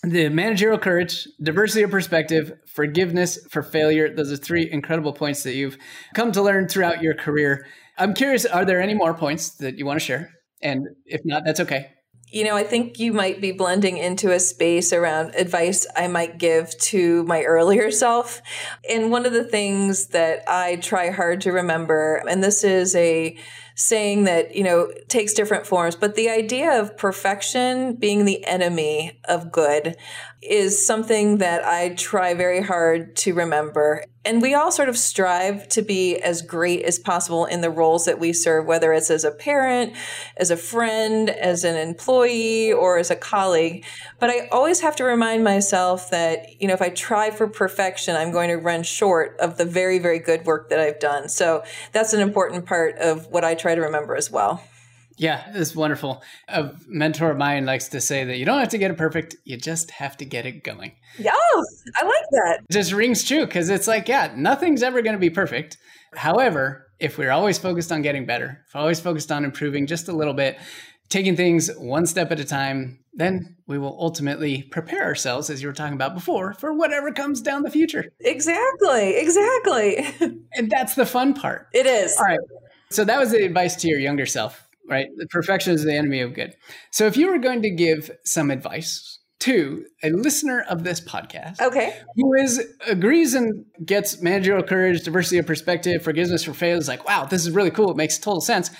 the 0.04 0.28
managerial 0.28 0.78
courage, 0.78 1.26
diversity 1.42 1.82
of 1.82 1.90
perspective, 1.90 2.52
forgiveness 2.66 3.38
for 3.50 3.62
failure. 3.62 4.14
Those 4.14 4.30
are 4.30 4.36
three 4.36 4.70
incredible 4.70 5.12
points 5.12 5.42
that 5.42 5.54
you've 5.54 5.78
come 6.14 6.30
to 6.32 6.42
learn 6.42 6.68
throughout 6.68 7.02
your 7.02 7.14
career. 7.14 7.66
I'm 7.96 8.12
curious, 8.12 8.44
are 8.44 8.64
there 8.64 8.80
any 8.80 8.94
more 8.94 9.14
points 9.14 9.50
that 9.56 9.78
you 9.78 9.86
want 9.86 9.98
to 9.98 10.04
share? 10.04 10.30
And 10.62 10.88
if 11.06 11.22
not, 11.24 11.44
that's 11.44 11.60
okay 11.60 11.93
you 12.34 12.42
know, 12.42 12.56
I 12.56 12.64
think 12.64 12.98
you 12.98 13.12
might 13.12 13.40
be 13.40 13.52
blending 13.52 13.96
into 13.96 14.32
a 14.32 14.40
space 14.40 14.92
around 14.92 15.36
advice 15.36 15.86
I 15.96 16.08
might 16.08 16.36
give 16.36 16.76
to 16.78 17.22
my 17.24 17.44
earlier 17.44 17.92
self. 17.92 18.42
And 18.90 19.12
one 19.12 19.24
of 19.24 19.32
the 19.32 19.44
things 19.44 20.08
that 20.08 20.42
I 20.48 20.76
try 20.76 21.10
hard 21.10 21.42
to 21.42 21.52
remember, 21.52 22.24
and 22.28 22.42
this 22.42 22.64
is 22.64 22.96
a 22.96 23.36
saying 23.76 24.24
that, 24.24 24.54
you 24.54 24.64
know, 24.64 24.90
takes 25.08 25.32
different 25.32 25.66
forms, 25.66 25.94
but 25.94 26.16
the 26.16 26.28
idea 26.28 26.80
of 26.80 26.96
perfection 26.96 27.94
being 27.94 28.24
the 28.24 28.44
enemy 28.44 29.20
of 29.24 29.52
good 29.52 29.96
is 30.44 30.86
something 30.86 31.38
that 31.38 31.64
I 31.64 31.94
try 31.94 32.34
very 32.34 32.62
hard 32.62 33.16
to 33.16 33.34
remember. 33.34 34.04
And 34.26 34.40
we 34.40 34.54
all 34.54 34.72
sort 34.72 34.88
of 34.88 34.96
strive 34.96 35.68
to 35.70 35.82
be 35.82 36.16
as 36.16 36.40
great 36.40 36.82
as 36.82 36.98
possible 36.98 37.44
in 37.44 37.60
the 37.60 37.70
roles 37.70 38.06
that 38.06 38.18
we 38.18 38.32
serve, 38.32 38.64
whether 38.66 38.92
it's 38.92 39.10
as 39.10 39.24
a 39.24 39.30
parent, 39.30 39.94
as 40.36 40.50
a 40.50 40.56
friend, 40.56 41.28
as 41.28 41.64
an 41.64 41.76
employee, 41.76 42.72
or 42.72 42.98
as 42.98 43.10
a 43.10 43.16
colleague. 43.16 43.84
But 44.20 44.30
I 44.30 44.48
always 44.50 44.80
have 44.80 44.96
to 44.96 45.04
remind 45.04 45.44
myself 45.44 46.10
that, 46.10 46.60
you 46.60 46.68
know, 46.68 46.74
if 46.74 46.82
I 46.82 46.88
try 46.88 47.30
for 47.30 47.46
perfection, 47.46 48.16
I'm 48.16 48.32
going 48.32 48.48
to 48.48 48.56
run 48.56 48.82
short 48.82 49.36
of 49.40 49.58
the 49.58 49.66
very, 49.66 49.98
very 49.98 50.18
good 50.18 50.46
work 50.46 50.70
that 50.70 50.80
I've 50.80 51.00
done. 51.00 51.28
So 51.28 51.62
that's 51.92 52.14
an 52.14 52.20
important 52.20 52.64
part 52.64 52.96
of 52.98 53.26
what 53.26 53.44
I 53.44 53.54
try 53.54 53.74
to 53.74 53.80
remember 53.82 54.16
as 54.16 54.30
well. 54.30 54.62
Yeah, 55.16 55.44
it's 55.54 55.76
wonderful. 55.76 56.22
A 56.48 56.72
mentor 56.88 57.30
of 57.30 57.38
mine 57.38 57.66
likes 57.66 57.88
to 57.88 58.00
say 58.00 58.24
that 58.24 58.36
you 58.36 58.44
don't 58.44 58.58
have 58.58 58.70
to 58.70 58.78
get 58.78 58.90
it 58.90 58.96
perfect, 58.96 59.36
you 59.44 59.56
just 59.56 59.90
have 59.92 60.16
to 60.18 60.24
get 60.24 60.46
it 60.46 60.64
going. 60.64 60.92
Yes, 61.18 61.34
I 61.94 62.04
like 62.04 62.24
that. 62.32 62.60
It 62.68 62.72
just 62.72 62.92
rings 62.92 63.22
true 63.22 63.46
because 63.46 63.68
it's 63.68 63.86
like, 63.86 64.08
yeah, 64.08 64.32
nothing's 64.36 64.82
ever 64.82 65.02
going 65.02 65.14
to 65.14 65.20
be 65.20 65.30
perfect. 65.30 65.76
However, 66.14 66.90
if 66.98 67.18
we're 67.18 67.30
always 67.30 67.58
focused 67.58 67.92
on 67.92 68.02
getting 68.02 68.26
better, 68.26 68.64
if 68.66 68.74
we're 68.74 68.80
always 68.80 69.00
focused 69.00 69.30
on 69.30 69.44
improving 69.44 69.86
just 69.86 70.08
a 70.08 70.12
little 70.12 70.34
bit, 70.34 70.58
taking 71.08 71.36
things 71.36 71.70
one 71.76 72.06
step 72.06 72.32
at 72.32 72.40
a 72.40 72.44
time, 72.44 72.98
then 73.12 73.56
we 73.66 73.78
will 73.78 73.96
ultimately 74.00 74.62
prepare 74.62 75.04
ourselves, 75.04 75.48
as 75.48 75.62
you 75.62 75.68
were 75.68 75.74
talking 75.74 75.94
about 75.94 76.14
before, 76.14 76.54
for 76.54 76.72
whatever 76.72 77.12
comes 77.12 77.40
down 77.40 77.62
the 77.62 77.70
future. 77.70 78.06
Exactly, 78.20 79.16
exactly. 79.16 80.06
and 80.52 80.70
that's 80.70 80.94
the 80.94 81.06
fun 81.06 81.34
part. 81.34 81.68
It 81.72 81.86
is. 81.86 82.16
All 82.18 82.24
right. 82.24 82.40
So 82.90 83.04
that 83.04 83.18
was 83.18 83.30
the 83.30 83.44
advice 83.44 83.76
to 83.76 83.88
your 83.88 83.98
younger 83.98 84.26
self 84.26 84.63
right? 84.88 85.06
The 85.16 85.26
perfection 85.26 85.74
is 85.74 85.84
the 85.84 85.94
enemy 85.94 86.20
of 86.20 86.34
good. 86.34 86.54
So 86.90 87.06
if 87.06 87.16
you 87.16 87.28
were 87.28 87.38
going 87.38 87.62
to 87.62 87.70
give 87.70 88.10
some 88.24 88.50
advice 88.50 89.18
to 89.40 89.84
a 90.02 90.10
listener 90.10 90.64
of 90.68 90.84
this 90.84 91.00
podcast, 91.00 91.60
okay, 91.60 92.00
who 92.16 92.34
is 92.34 92.64
agrees 92.86 93.34
and 93.34 93.64
gets 93.84 94.22
managerial 94.22 94.62
courage, 94.62 95.02
diversity 95.02 95.38
of 95.38 95.46
perspective, 95.46 96.02
forgiveness 96.02 96.44
for 96.44 96.54
failures, 96.54 96.88
like, 96.88 97.06
wow, 97.06 97.24
this 97.24 97.42
is 97.42 97.50
really 97.50 97.70
cool. 97.70 97.90
It 97.90 97.96
makes 97.96 98.18
total 98.18 98.40
sense. 98.40 98.70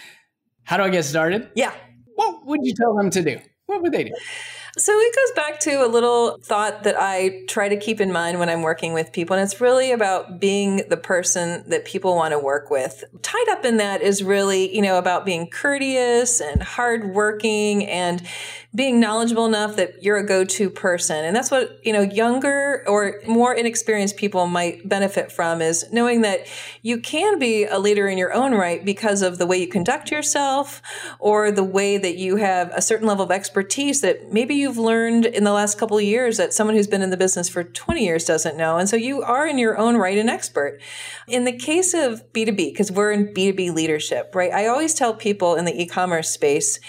How 0.63 0.77
do 0.77 0.85
I 0.85 0.89
get 0.89 1.05
started? 1.05 1.51
Yeah. 1.55 1.73
What 2.15 2.47
would 2.47 2.61
you 2.63 2.75
tell 2.75 2.95
them 2.97 3.11
to 3.11 3.23
do? 3.23 3.39
What 3.67 3.83
would 3.83 3.93
they 3.93 4.05
do? 4.05 4.13
So 4.77 4.93
it 4.93 5.15
goes 5.15 5.37
back 5.37 5.61
to 5.61 5.87
a 5.87 5.89
little 5.89 6.39
thought 6.39 6.83
that 6.83 6.97
I 6.99 7.45
try 7.47 7.69
to 7.69 7.77
keep 7.77 8.01
in 8.01 8.11
mind 8.11 8.41
when 8.41 8.49
I'm 8.49 8.63
working 8.63 8.93
with 8.93 9.13
people. 9.13 9.37
And 9.37 9.45
it's 9.45 9.61
really 9.61 9.93
about 9.93 10.41
being 10.41 10.83
the 10.89 10.97
person 10.97 11.63
that 11.69 11.85
people 11.85 12.17
want 12.17 12.33
to 12.33 12.41
work 12.41 12.71
with. 12.71 13.05
Tied 13.23 13.49
up 13.51 13.65
in 13.65 13.77
that 13.77 14.03
is 14.03 14.25
really, 14.25 14.75
you 14.75 14.83
know, 14.83 14.99
about 14.99 15.25
being 15.25 15.49
courteous 15.49 16.41
and 16.41 16.61
hardworking 16.61 17.87
and 17.87 18.27
being 18.75 18.99
knowledgeable 18.99 19.47
enough 19.47 19.77
that 19.77 20.03
you're 20.03 20.17
a 20.17 20.27
go-to 20.27 20.69
person. 20.69 21.25
And 21.25 21.37
that's 21.37 21.51
what, 21.51 21.79
you 21.85 21.93
know, 21.93 22.03
younger 22.03 22.83
or 22.89 23.21
more 23.27 23.55
inexperienced 23.55 24.17
people 24.17 24.47
might 24.49 24.89
benefit 24.89 25.31
from 25.31 25.63
is 25.63 25.87
knowing 25.93 26.23
that 26.23 26.47
you 26.83 26.99
can 26.99 27.39
be 27.39 27.65
a 27.65 27.79
leader 27.79 28.09
in 28.09 28.19
your 28.19 28.33
own 28.33 28.53
right 28.53 28.85
because 28.85 29.23
of 29.23 29.39
the 29.39 29.47
way 29.47 29.59
you 29.59 29.69
conduct 29.69 30.11
yourself 30.11 30.83
or 31.21 31.53
the 31.53 31.63
way 31.63 31.97
that 31.99 32.17
you 32.17 32.37
have 32.37 32.73
a 32.75 32.83
certain 32.83 33.07
level 33.07 33.25
of 33.25 33.31
expertise 33.31 34.01
that 34.01 34.33
maybe 34.33 34.57
you've 34.57 34.79
learned 34.79 35.25
in 35.25 35.45
the 35.45 35.53
last 35.53 35.79
couple 35.79 35.97
of 35.97 36.03
years 36.03 36.37
that 36.39 36.53
someone 36.53 36.75
who's 36.75 36.89
been 36.89 37.03
in 37.03 37.11
the 37.11 37.17
business 37.17 37.49
for 37.49 37.63
20 37.63 38.05
years 38.05 38.25
doesn't 38.25 38.57
know. 38.57 38.77
And 38.77 38.89
so 38.89 38.97
you 38.97 39.23
are 39.23 39.47
in 39.47 39.57
your 39.57 39.79
own 39.79 39.97
right 39.97 40.19
an 40.19 40.29
expert. 40.29 40.81
In 41.29 41.45
the 41.45 41.57
case 41.57 41.95
of 41.95 42.25
B2B, 42.33 42.57
because 42.57 42.91
we're 42.91 43.13
in 43.13 43.29
B2B 43.29 43.73
leadership, 43.73 44.35
right? 44.35 44.53
I 44.53 44.67
always 44.67 44.95
tell 44.95 45.15
people 45.15 45.55
in 45.55 45.65
the 45.65 45.81
e-commerce 45.81 46.31
space 46.31 46.81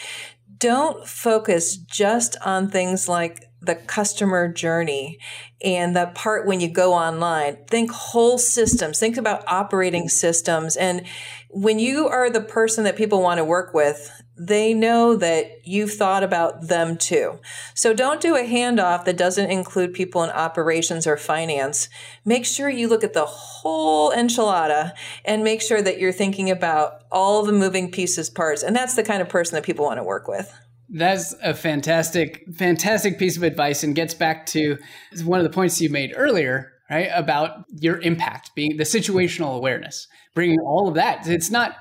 don't 0.60 1.08
focus 1.08 1.78
just 1.78 2.38
on 2.46 2.70
things 2.70 3.08
like 3.08 3.50
the 3.66 3.76
customer 3.76 4.48
journey 4.48 5.20
and 5.64 5.96
the 5.96 6.12
part 6.16 6.46
when 6.46 6.60
you 6.60 6.68
go 6.68 6.94
online. 6.94 7.58
Think 7.68 7.92
whole 7.92 8.38
systems, 8.38 9.00
think 9.00 9.18
about 9.18 9.44
operating 9.48 10.10
systems. 10.10 10.76
And 10.76 11.06
when 11.50 11.80
you 11.80 12.08
are 12.08 12.30
the 12.30 12.42
person 12.42 12.84
that 12.84 12.98
people 12.98 13.22
want 13.22 13.38
to 13.38 13.46
work 13.46 13.74
with, 13.74 14.12
they 14.38 14.74
know 14.74 15.16
that 15.16 15.66
you've 15.66 15.94
thought 15.94 16.24
about 16.24 16.68
them 16.68 16.98
too. 16.98 17.40
So 17.74 17.94
don't 17.94 18.20
do 18.20 18.36
a 18.36 18.42
handoff 18.42 19.06
that 19.06 19.18
doesn't 19.18 19.50
include 19.50 19.94
people 19.94 20.24
in 20.24 20.30
operations 20.32 21.08
or 21.08 21.16
finance. 21.16 21.88
Make 22.26 22.46
sure 22.46 22.70
you 22.70 22.90
look 22.90 23.06
at 23.06 23.14
the 23.14 23.26
whole 23.26 24.12
enchilada 24.12 24.92
and 25.24 25.44
make 25.44 25.62
sure 25.62 25.82
that 25.82 26.00
you're 26.00 26.12
thinking 26.12 26.52
about 26.52 27.04
all 27.12 27.44
the 27.44 27.54
moving 27.54 27.90
pieces, 27.90 28.30
parts. 28.30 28.62
And 28.62 28.76
that's 28.76 28.96
the 28.96 29.04
kind 29.04 29.22
of 29.22 29.30
person 29.30 29.56
that 29.56 29.64
people 29.64 29.86
want 29.86 30.00
to 30.00 30.04
work 30.04 30.28
with. 30.28 30.54
That's 30.90 31.34
a 31.42 31.54
fantastic, 31.54 32.46
fantastic 32.56 33.18
piece 33.18 33.38
of 33.38 33.44
advice 33.44 33.84
and 33.84 33.96
gets 33.96 34.14
back 34.14 34.46
to 34.48 34.78
one 35.24 35.40
of 35.40 35.44
the 35.44 35.50
points 35.50 35.82
you 35.82 35.90
made 35.90 36.14
earlier, 36.16 36.74
right? 36.90 37.10
About 37.14 37.66
your 37.70 38.00
impact 38.02 38.52
being 38.56 38.78
the 38.78 38.84
situational 38.84 39.58
awareness, 39.58 40.08
bringing 40.34 40.60
all 40.60 40.88
of 40.88 40.96
that. 40.96 41.28
It's 41.28 41.50
not 41.50 41.76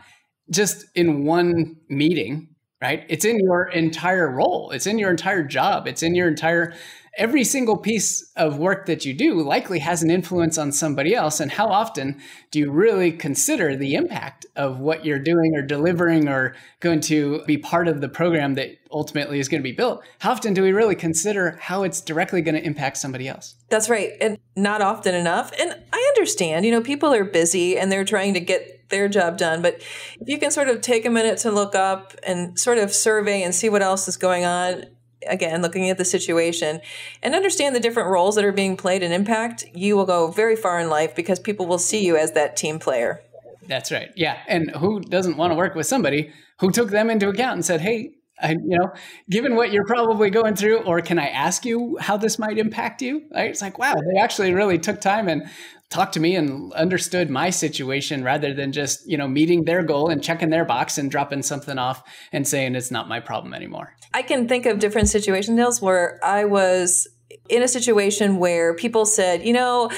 just 0.51 0.87
in 0.95 1.25
one 1.25 1.77
meeting, 1.89 2.49
right? 2.81 3.05
It's 3.09 3.25
in 3.25 3.39
your 3.39 3.69
entire 3.69 4.31
role, 4.31 4.71
it's 4.71 4.87
in 4.87 4.99
your 4.99 5.11
entire 5.11 5.43
job, 5.43 5.87
it's 5.87 6.03
in 6.03 6.15
your 6.15 6.29
entire 6.29 6.75
every 7.17 7.45
single 7.45 7.77
piece 7.77 8.31
of 8.37 8.59
work 8.59 8.87
that 8.87 9.05
you 9.05 9.15
do 9.15 9.41
likely 9.41 9.79
has 9.79 10.03
an 10.03 10.11
influence 10.11 10.59
on 10.59 10.73
somebody 10.73 11.15
else. 11.15 11.41
And 11.41 11.51
how 11.51 11.69
often 11.69 12.21
do 12.51 12.59
you 12.59 12.71
really 12.71 13.13
consider 13.13 13.77
the 13.77 13.95
impact 13.95 14.47
of 14.57 14.81
what 14.81 15.05
you're 15.05 15.19
doing 15.19 15.55
or 15.57 15.63
delivering 15.63 16.29
or 16.29 16.55
going 16.81 17.01
to 17.03 17.43
be 17.45 17.57
part 17.57 17.89
of 17.89 18.01
the 18.01 18.09
program 18.09 18.55
that 18.55 18.77
ultimately 18.91 19.39
is 19.39 19.49
going 19.49 19.61
to 19.61 19.69
be 19.69 19.73
built? 19.73 20.03
How 20.19 20.33
often 20.33 20.55
do 20.55 20.63
we 20.63 20.73
really 20.73 20.97
consider 20.97 21.57
how 21.61 21.83
it's 21.83 22.01
directly 22.01 22.43
going 22.43 22.57
to 22.57 22.65
impact 22.65 22.97
somebody 22.97 23.29
else? 23.29 23.55
That's 23.69 23.89
right. 23.89 24.13
And 24.21 24.39
not 24.57 24.83
often 24.83 25.15
enough. 25.15 25.53
And 25.59 25.77
I 25.93 26.13
understand, 26.17 26.65
you 26.65 26.73
know, 26.73 26.81
people 26.81 27.13
are 27.13 27.25
busy 27.25 27.79
and 27.79 27.91
they're 27.91 28.05
trying 28.05 28.35
to 28.35 28.41
get 28.41 28.89
their 28.91 29.09
job 29.09 29.39
done. 29.39 29.63
But 29.63 29.77
if 30.21 30.29
you 30.29 30.39
can 30.39 30.51
sort 30.51 30.69
of 30.69 30.81
take 30.81 31.05
a 31.05 31.11
minute 31.11 31.39
to 31.39 31.51
look 31.51 31.75
up 31.75 32.15
and 32.27 32.59
sort 32.59 32.79
of 32.79 32.93
survey 32.93 33.43
and 33.43 33.55
see 33.55 33.69
what 33.69 33.83
else 33.83 34.09
is 34.09 34.17
going 34.17 34.45
on, 34.45 34.85
again, 35.27 35.63
looking 35.63 35.91
at 35.91 35.99
the 35.99 36.05
situation 36.05 36.81
and 37.23 37.35
understand 37.35 37.75
the 37.75 37.81
different 37.81 38.11
roles 38.11 38.35
that 38.37 38.45
are 38.45 38.53
being 38.53 38.77
played 38.77 39.03
and 39.03 39.13
impact, 39.13 39.65
you 39.75 39.97
will 39.97 40.07
go 40.07 40.31
very 40.31 40.57
far 40.57 40.81
in 40.81 40.89
life 40.89 41.15
because 41.15 41.39
people 41.39 41.67
will 41.67 41.79
see 41.79 42.05
you 42.05 42.17
as 42.17 42.33
that 42.33 42.57
team 42.57 42.79
player. 42.79 43.21
That's 43.67 43.91
right. 43.91 44.11
Yeah. 44.15 44.39
And 44.47 44.71
who 44.73 45.01
doesn't 45.01 45.37
want 45.37 45.53
to 45.53 45.57
work 45.57 45.75
with 45.75 45.87
somebody 45.87 46.33
who 46.61 46.71
took 46.71 46.91
them 46.91 47.11
into 47.11 47.29
account 47.29 47.55
and 47.55 47.65
said, 47.65 47.81
hey, 47.81 48.13
I, 48.41 48.51
you 48.51 48.79
know, 48.79 48.93
given 49.31 49.55
what 49.55 49.73
you're 49.73 49.87
probably 49.87 50.29
going 50.29 50.57
through, 50.57 50.79
or 50.81 51.01
can 51.01 51.19
I 51.19 51.29
ask 51.29 51.65
you 51.65 51.97
how 52.01 52.17
this 52.17 52.39
might 52.39 52.59
impact 52.59 53.01
you? 53.01 53.23
Right? 53.33 53.51
It's 53.51 53.63
like, 53.63 53.79
wow, 53.79 53.95
they 53.95 54.21
actually 54.21 54.53
really 54.53 54.79
took 54.79 55.01
time 55.01 55.29
and 55.29 55.49
talked 55.95 56.13
to 56.13 56.21
me 56.21 56.35
and 56.35 56.73
understood 56.73 57.31
my 57.31 57.51
situation 57.51 58.25
rather 58.25 58.53
than 58.53 58.73
just, 58.73 59.09
you 59.09 59.17
know, 59.17 59.29
meeting 59.29 59.65
their 59.65 59.85
goal 59.85 60.11
and 60.11 60.23
checking 60.23 60.51
their 60.51 60.65
box 60.65 60.99
and 60.99 61.09
dropping 61.09 61.41
something 61.41 61.79
off 61.79 62.03
and 62.33 62.49
saying 62.49 62.75
it's 62.75 62.91
not 62.91 63.09
my 63.09 63.21
problem 63.21 63.55
anymore. 63.55 63.95
I 64.13 64.23
can 64.23 64.49
think 64.49 64.67
of 64.67 64.81
different 64.81 65.09
situations, 65.09 65.57
Nils, 65.57 65.81
where 65.81 66.19
I 66.25 66.47
was 66.47 67.07
in 67.49 67.63
a 67.63 67.69
situation 67.69 68.39
where 68.39 68.75
people 68.75 69.07
said, 69.07 69.47
you 69.47 69.53
know, 69.53 69.89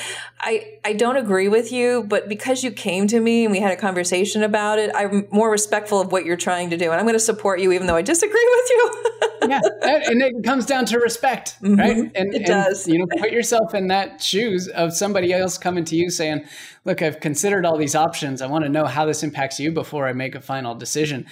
I, 0.40 0.78
I 0.84 0.92
don't 0.92 1.16
agree 1.16 1.48
with 1.48 1.72
you, 1.72 2.04
but 2.06 2.28
because 2.28 2.62
you 2.62 2.72
came 2.72 3.06
to 3.08 3.18
me 3.18 3.44
and 3.44 3.52
we 3.52 3.60
had 3.60 3.72
a 3.72 3.76
conversation 3.76 4.42
about 4.42 4.78
it, 4.78 4.90
I'm 4.94 5.26
more 5.30 5.50
respectful 5.50 6.00
of 6.00 6.12
what 6.12 6.26
you're 6.26 6.36
trying 6.36 6.70
to 6.70 6.76
do. 6.76 6.90
And 6.90 7.00
I'm 7.00 7.06
going 7.06 7.14
to 7.14 7.20
support 7.20 7.60
you 7.60 7.72
even 7.72 7.86
though 7.86 7.96
I 7.96 8.02
disagree 8.02 8.32
with 8.52 8.70
you. 8.70 9.30
Yeah. 9.48 9.60
And 9.82 10.22
it 10.22 10.44
comes 10.44 10.66
down 10.66 10.86
to 10.86 10.98
respect, 10.98 11.56
mm-hmm. 11.62 11.76
right? 11.76 12.12
And 12.14 12.34
it 12.34 12.46
does. 12.46 12.86
And, 12.86 12.94
you 12.94 13.00
know, 13.00 13.06
put 13.18 13.30
yourself 13.30 13.74
in 13.74 13.88
that 13.88 14.22
shoes 14.22 14.68
of 14.68 14.92
somebody 14.92 15.32
else 15.32 15.58
coming 15.58 15.84
to 15.86 15.96
you 15.96 16.10
saying, 16.10 16.44
look, 16.84 17.02
I've 17.02 17.20
considered 17.20 17.64
all 17.66 17.76
these 17.76 17.94
options. 17.94 18.42
I 18.42 18.46
want 18.46 18.64
to 18.64 18.68
know 18.68 18.84
how 18.86 19.06
this 19.06 19.22
impacts 19.22 19.58
you 19.60 19.72
before 19.72 20.06
I 20.06 20.12
make 20.12 20.34
a 20.34 20.40
final 20.40 20.74
decision 20.74 21.26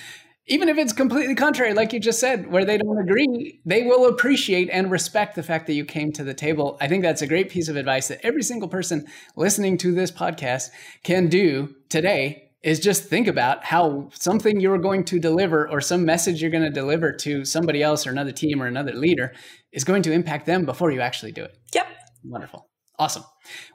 even 0.47 0.69
if 0.69 0.77
it's 0.77 0.93
completely 0.93 1.35
contrary, 1.35 1.73
like 1.73 1.93
you 1.93 2.01
just 2.01 2.21
said, 2.21 2.51
where 2.51 2.67
they 2.67 2.77
don't 2.77 2.99
agree, 2.99 3.61
they 3.65 3.83
will 3.83 4.07
appreciate 4.07 4.69
and 4.71 4.91
respect 4.91 5.37
the 5.37 5.43
fact 5.43 5.67
that 5.67 5.73
you 5.73 5.85
came 5.85 6.13
to 6.13 6.23
the 6.25 6.35
table. 6.35 6.77
I 6.81 6.89
think 6.89 7.03
that's 7.03 7.23
a 7.23 7.27
great 7.27 7.49
piece 7.49 7.69
of 7.69 7.77
advice 7.77 8.09
that 8.09 8.21
every 8.23 8.43
single 8.43 8.69
person 8.69 9.07
listening 9.37 9.79
to 9.79 9.93
this 9.93 10.11
podcast 10.11 10.69
can 11.03 11.29
do 11.29 11.75
today 11.89 12.44
is 12.65 12.81
just 12.81 13.05
think 13.05 13.29
about 13.29 13.63
how 13.63 14.09
something 14.15 14.59
you're 14.59 14.79
going 14.79 15.05
to 15.05 15.21
deliver 15.21 15.69
or 15.71 15.81
some 15.81 16.05
message 16.05 16.41
you're 16.41 16.51
going 16.51 16.65
to 16.65 16.71
deliver 16.71 17.13
to 17.13 17.45
somebody 17.45 17.83
else 17.83 18.07
or 18.07 18.11
another 18.11 18.33
team 18.33 18.63
or 18.63 18.67
another 18.67 18.95
leader 18.95 19.35
is 19.73 19.85
going 19.85 20.03
to 20.03 20.13
impact 20.13 20.47
them 20.47 20.65
before 20.65 20.91
you 20.91 21.03
actually 21.03 21.31
do 21.31 21.45
it. 21.45 21.55
Yep. 21.75 21.87
Wonderful. 22.25 22.67
Awesome. 22.99 23.25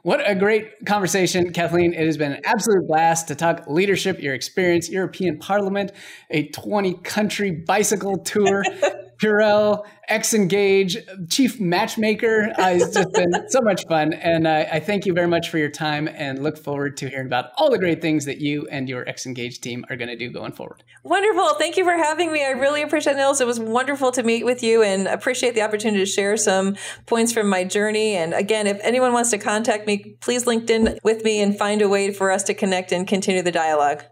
What 0.02 0.28
a 0.28 0.34
great 0.34 0.86
conversation, 0.86 1.52
Kathleen. 1.52 1.92
It 1.92 2.04
has 2.06 2.16
been 2.16 2.32
an 2.32 2.40
absolute 2.44 2.88
blast 2.88 3.28
to 3.28 3.34
talk 3.34 3.64
leadership, 3.68 4.18
your 4.20 4.34
experience, 4.34 4.88
European 4.88 5.38
Parliament, 5.38 5.92
a 6.30 6.48
20 6.48 6.94
country 7.04 7.62
bicycle 7.66 8.16
tour, 8.16 8.64
Purell, 9.20 9.84
Xngage, 10.10 11.28
Chief 11.30 11.60
Matchmaker. 11.60 12.52
Uh, 12.58 12.70
it's 12.70 12.94
just 12.94 13.12
been 13.12 13.32
so 13.48 13.60
much 13.60 13.84
fun. 13.86 14.14
And 14.14 14.46
uh, 14.46 14.64
I 14.72 14.80
thank 14.80 15.04
you 15.04 15.12
very 15.12 15.28
much 15.28 15.50
for 15.50 15.58
your 15.58 15.68
time 15.68 16.08
and 16.08 16.42
look 16.42 16.56
forward 16.56 16.96
to 16.98 17.08
hearing 17.08 17.26
about 17.26 17.50
all 17.56 17.70
the 17.70 17.78
great 17.78 18.00
things 18.00 18.24
that 18.24 18.38
you 18.40 18.66
and 18.70 18.88
your 18.88 19.04
Xngage 19.04 19.60
team 19.60 19.84
are 19.90 19.96
going 19.96 20.08
to 20.08 20.16
do 20.16 20.30
going 20.30 20.52
forward. 20.52 20.82
Wonderful. 21.04 21.54
Thank 21.54 21.76
you 21.76 21.84
for 21.84 21.96
having 21.96 22.32
me. 22.32 22.44
I 22.44 22.50
really 22.50 22.82
appreciate 22.82 23.14
it, 23.14 23.16
Nils. 23.16 23.40
It 23.40 23.46
was 23.46 23.60
wonderful 23.60 24.10
to 24.12 24.22
meet 24.22 24.44
with 24.44 24.62
you 24.62 24.82
and 24.82 25.06
appreciate 25.06 25.54
the 25.54 25.62
opportunity 25.62 26.00
to 26.00 26.10
share 26.10 26.36
some 26.36 26.76
points 27.06 27.32
from 27.32 27.48
my 27.48 27.64
journey. 27.64 28.16
And 28.16 28.32
again, 28.32 28.66
if 28.66 28.80
anyone 28.82 29.12
wants 29.12 29.30
to 29.30 29.38
contact 29.38 29.86
me, 29.86 30.16
please 30.20 30.44
LinkedIn 30.44 30.98
with 31.04 31.24
me 31.24 31.42
and 31.42 31.56
find 31.56 31.82
a 31.82 31.88
way 31.88 32.12
for 32.12 32.30
us 32.30 32.42
to 32.44 32.54
connect 32.54 32.90
and 32.90 33.06
continue 33.06 33.42
the 33.42 33.52
dialogue. 33.52 34.02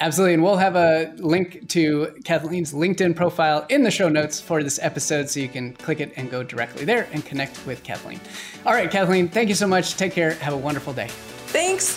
Absolutely. 0.00 0.34
And 0.34 0.44
we'll 0.44 0.56
have 0.56 0.76
a 0.76 1.12
link 1.16 1.68
to 1.70 2.14
Kathleen's 2.24 2.72
LinkedIn 2.72 3.16
profile 3.16 3.66
in 3.68 3.82
the 3.82 3.90
show 3.90 4.08
notes 4.08 4.40
for 4.40 4.62
this 4.62 4.78
episode 4.80 5.28
so 5.28 5.40
you 5.40 5.48
can 5.48 5.72
click 5.74 5.98
it 5.98 6.12
and 6.16 6.30
go 6.30 6.44
directly 6.44 6.84
there 6.84 7.08
and 7.12 7.24
connect 7.24 7.66
with 7.66 7.82
Kathleen. 7.82 8.20
All 8.64 8.72
right, 8.72 8.90
Kathleen, 8.90 9.28
thank 9.28 9.48
you 9.48 9.56
so 9.56 9.66
much. 9.66 9.96
Take 9.96 10.12
care. 10.12 10.34
Have 10.34 10.54
a 10.54 10.56
wonderful 10.58 10.92
day. 10.92 11.08
Thanks. 11.48 11.96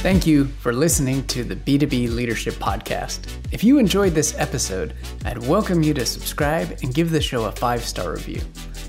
Thank 0.00 0.26
you 0.26 0.46
for 0.46 0.72
listening 0.72 1.26
to 1.26 1.44
the 1.44 1.56
B2B 1.56 2.14
Leadership 2.14 2.54
Podcast. 2.54 3.28
If 3.52 3.62
you 3.64 3.78
enjoyed 3.78 4.14
this 4.14 4.34
episode, 4.38 4.94
I'd 5.26 5.38
welcome 5.38 5.82
you 5.82 5.92
to 5.92 6.06
subscribe 6.06 6.78
and 6.82 6.94
give 6.94 7.10
the 7.10 7.20
show 7.20 7.44
a 7.44 7.52
five 7.52 7.84
star 7.84 8.12
review. 8.12 8.40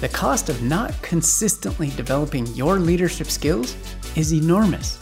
The 0.00 0.08
cost 0.08 0.48
of 0.48 0.62
not 0.62 1.00
consistently 1.02 1.90
developing 1.90 2.46
your 2.48 2.78
leadership 2.78 3.28
skills 3.28 3.76
is 4.16 4.32
enormous, 4.32 4.98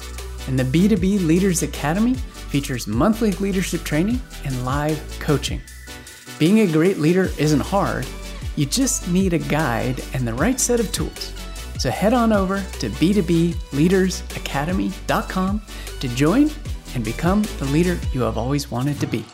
and 0.48 0.58
the 0.58 0.64
B2B 0.64 1.26
Leaders 1.26 1.62
Academy 1.62 2.14
features 2.14 2.86
monthly 2.86 3.32
leadership 3.32 3.84
training 3.84 4.20
and 4.44 4.64
live 4.64 5.00
coaching. 5.20 5.60
Being 6.38 6.60
a 6.60 6.66
great 6.68 6.98
leader 6.98 7.30
isn't 7.36 7.60
hard, 7.60 8.06
you 8.54 8.64
just 8.64 9.08
need 9.08 9.32
a 9.32 9.38
guide 9.38 10.04
and 10.14 10.24
the 10.26 10.34
right 10.34 10.60
set 10.60 10.78
of 10.78 10.92
tools. 10.92 11.32
So 11.78 11.90
head 11.90 12.14
on 12.14 12.32
over 12.32 12.62
to 12.78 12.90
b2bleadersacademy.com 12.90 15.62
to 16.00 16.08
join 16.08 16.50
and 16.94 17.04
become 17.04 17.42
the 17.58 17.66
leader 17.66 17.98
you 18.12 18.20
have 18.20 18.38
always 18.38 18.70
wanted 18.70 19.00
to 19.00 19.08
be. 19.08 19.24